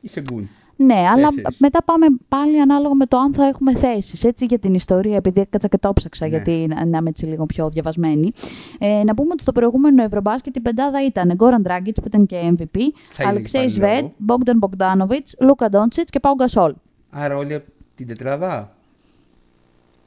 [0.00, 0.48] Ή Σεγκούν.
[0.76, 1.58] Ναι, αλλά Τέσσερις.
[1.58, 4.24] μετά πάμε πάλι ανάλογα με το αν θα έχουμε θέσεις.
[4.24, 6.36] Έτσι για την ιστορία, επειδή έκατσα και το ψάξα, Ναι.
[6.36, 8.32] γιατί να, να είμαι έτσι λίγο πιο διαβασμένη.
[8.78, 12.36] Ε, να πούμε ότι στο προηγούμενο Ευρωμπάσκετ η πεντάδα ήταν Γκόραν Ντράγκιτς που ήταν και
[12.58, 12.78] MVP,
[13.10, 14.14] Θα είναι Αλεξέης πάλι Σβέντ, λόγο.
[14.16, 16.72] Μπόγκταν Μπογκδάνοβιτ, Λούκα Ντόντσιτ και Πάου Γκασόλ.
[17.10, 18.76] Άρα όλοι από την τετράδα;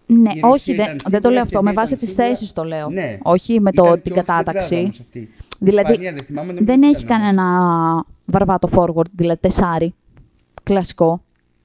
[0.07, 1.57] Ναι, Η Ρωσία όχι, ήταν δεν, σίγουρα, δεν το λέω η αυτό.
[1.63, 2.35] Με Σερβία βάση ήταν τις σίγουρα.
[2.35, 2.89] θέσεις το λέω.
[2.89, 3.17] Ναι.
[3.23, 4.75] Όχι με το, Ήταν την και ως τετράδα κατάταξη.
[4.83, 5.19] όμως αυτή.
[5.19, 5.29] Η
[5.59, 7.33] Δηλαδή, Ισπανία, δεν θυμάμαι, νομίζω Δεν ότι έχει ήταν όμως.
[7.35, 9.93] κανένα βαρβάτο forward, δηλαδή τεσάρι.
[10.63, 11.23] Κλασικό.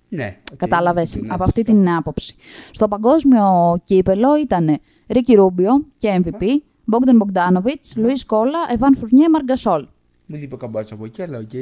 [0.08, 0.36] Ναι.
[0.52, 1.82] οκ, Κατάλαβες; αυτή την από αυτή άποψη.
[1.82, 2.34] την άποψη.
[2.70, 4.78] Στο παγκόσμιο κύπελο ήταν
[5.08, 6.44] Ρίκι Ρούμπιο και MVP,
[6.84, 9.86] Μπόγκταν Μπογκντάνοβιτς, Λουίς Σκόλα, Εβάν Φουρνιέ, Μαρκ Γκασόλ.
[10.26, 11.52] Μου λείπει ο Καμπάτσο από εκεί, αλλά οκ.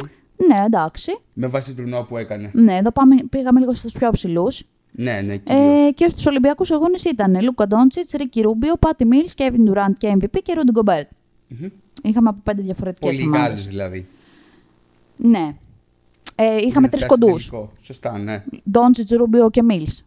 [0.46, 1.18] Ναι, εντάξει.
[1.32, 2.50] Με βάση το τουρνουά που έκανε.
[2.54, 4.62] Ναι, εδώ πάμε, πήγαμε λίγο στους πιο ψηλούς.
[5.00, 5.86] Ναι, ναι, κυρίως.
[5.88, 10.16] Ε, και στους Ολυμπιακούς αγώνες ήταν Λούκα Ντόντσιτς, Ρίκι Ρούμπιο, Πάτι Μίλς, Κέβιν Ντουράντ και
[10.20, 11.08] MVP και Ρούντι Γκομπέρτ.
[11.48, 11.68] Μμμ.
[12.02, 13.42] Είχαμε από πέντε διαφορετικές Πολύ ομάδες.
[13.46, 14.06] Γάλλους δηλαδή.
[15.16, 15.54] Ναι.
[16.34, 17.48] Ε, είχαμε Είναι τρεις φτάσει στο κοντούς.
[17.48, 17.72] τελικό.
[17.82, 18.44] Σωστά, ναι.
[18.70, 20.04] Ντόντσιτς, Ρούμπιο και Μίλς.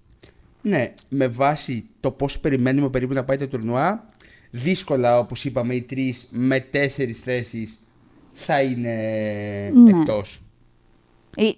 [0.61, 4.05] Ναι, με βάση το πώς περιμένουμε περίπου να πάει το τουρνουά,
[4.51, 7.81] δύσκολα όπως είπαμε οι τρεις με τέσσερις θέσεις
[8.33, 8.93] θα είναι
[9.73, 9.89] Ναι.
[9.99, 10.41] εκτός.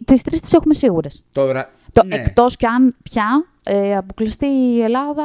[0.05, 1.23] Τις τρεις τις έχουμε σίγουρες.
[1.31, 1.71] Τώρα.
[1.93, 5.23] Το ναι, Εκτός κι αν πια ε, αποκλειστεί η Ελλάδα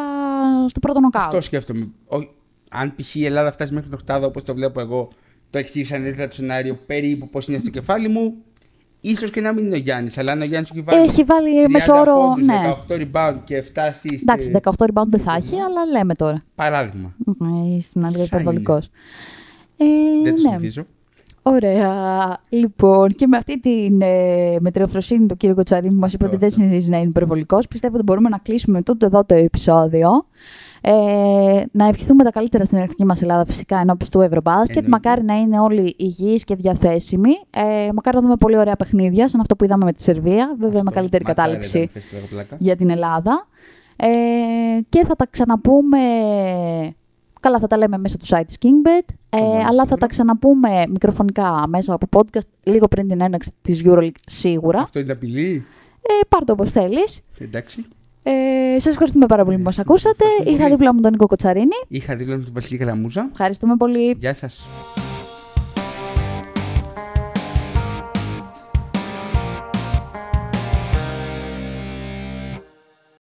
[0.69, 1.25] στο πρώτο νοκάουτ.
[1.25, 1.89] Αυτό σκέφτομαι.
[2.09, 2.37] Ο-
[2.71, 3.15] αν π.χ.
[3.15, 5.09] η Ελλάδα φτάσει μέχρι το οκτάδο όπως το βλέπω εγώ,
[5.51, 8.35] το εξήγησα νωρίτερα το σενάριο περίπου πώς είναι στο κεφάλι μου.
[9.01, 11.03] ίσως και να μην είναι ο Γιάννης, αλλά αν ο Γιάννης έχει βάλει.
[11.03, 12.15] Έχει βάλει 30 μεσόρο.
[12.29, 12.75] πόντους, Ναι.
[12.89, 14.19] 18 rebound και 7 assists.
[14.23, 16.43] Εντάξει, ε, 18 rebound δεν θα έχει, αλλά λέμε τώρα.
[16.55, 17.15] Παράδειγμα.
[17.77, 18.91] Ε, Στην άλλη Θα υπερβολικός.
[19.77, 19.85] Ε,
[20.23, 20.49] Δεν το ναι.
[20.49, 20.87] συνηθίζω.
[21.53, 22.37] Ωραία.
[22.49, 26.45] Λοιπόν, και με αυτή την ε, μετριοφροσύνη του κύριου Κοτσαρή που μας είπε Αυτό, ότι
[26.45, 26.61] δεν αυτό.
[26.61, 30.11] συνηθίζει να είναι υπερβολικός, πιστεύω ότι μπορούμε να κλείσουμε τούτο εδώ το επεισόδιο.
[30.81, 34.77] Ε, να ευχηθούμε τα καλύτερα στην αρχική μας Ελλάδα, φυσικά ενώπιση του Ευρωμπάσκετ.
[34.77, 34.89] Εννοείται.
[34.89, 37.31] Μακάρι να είναι όλοι υγιείς και διαθέσιμοι.
[37.51, 40.55] Ε, μακάρι να δούμε πολύ ωραία παιχνίδια, σαν αυτό που είδαμε με τη Σερβία.
[40.59, 40.91] Βέβαια, με Αυτό.
[40.91, 42.57] καλύτερη Ματσάρα κατάληξη ήταν, θες πλάκα, πλάκα.
[42.59, 43.47] για την Ελλάδα.
[43.97, 44.07] Ε,
[44.89, 45.99] και θα τα ξαναπούμε.
[47.41, 49.97] Καλά, θα τα λέμε μέσα του site της Kingbet, ε, μόνο αλλά θα σίγουρα.
[49.97, 54.81] τα ξαναπούμε μικροφωνικά μέσα από podcast λίγο πριν την έναξη της EuroLeague σίγουρα.
[54.81, 55.65] Αυτό είναι απειλή.
[56.03, 57.21] Ε, πάρ' το όπως θέλεις.
[57.39, 57.85] Εντάξει.
[58.23, 58.33] Ε,
[58.79, 60.25] σας ευχαριστούμε πάρα πολύ που μας ακούσατε.
[60.25, 60.75] Ευχαριστούμε Είχα πολύ.
[60.75, 61.77] δίπλα μου τον Νίκο Κοτσαρίνη.
[61.89, 63.29] Είχα δίπλα μου τον Βασίλη Καλαμούζα.
[63.33, 64.17] Ευχαριστούμε πολύ.
[64.19, 64.67] Γεια σας.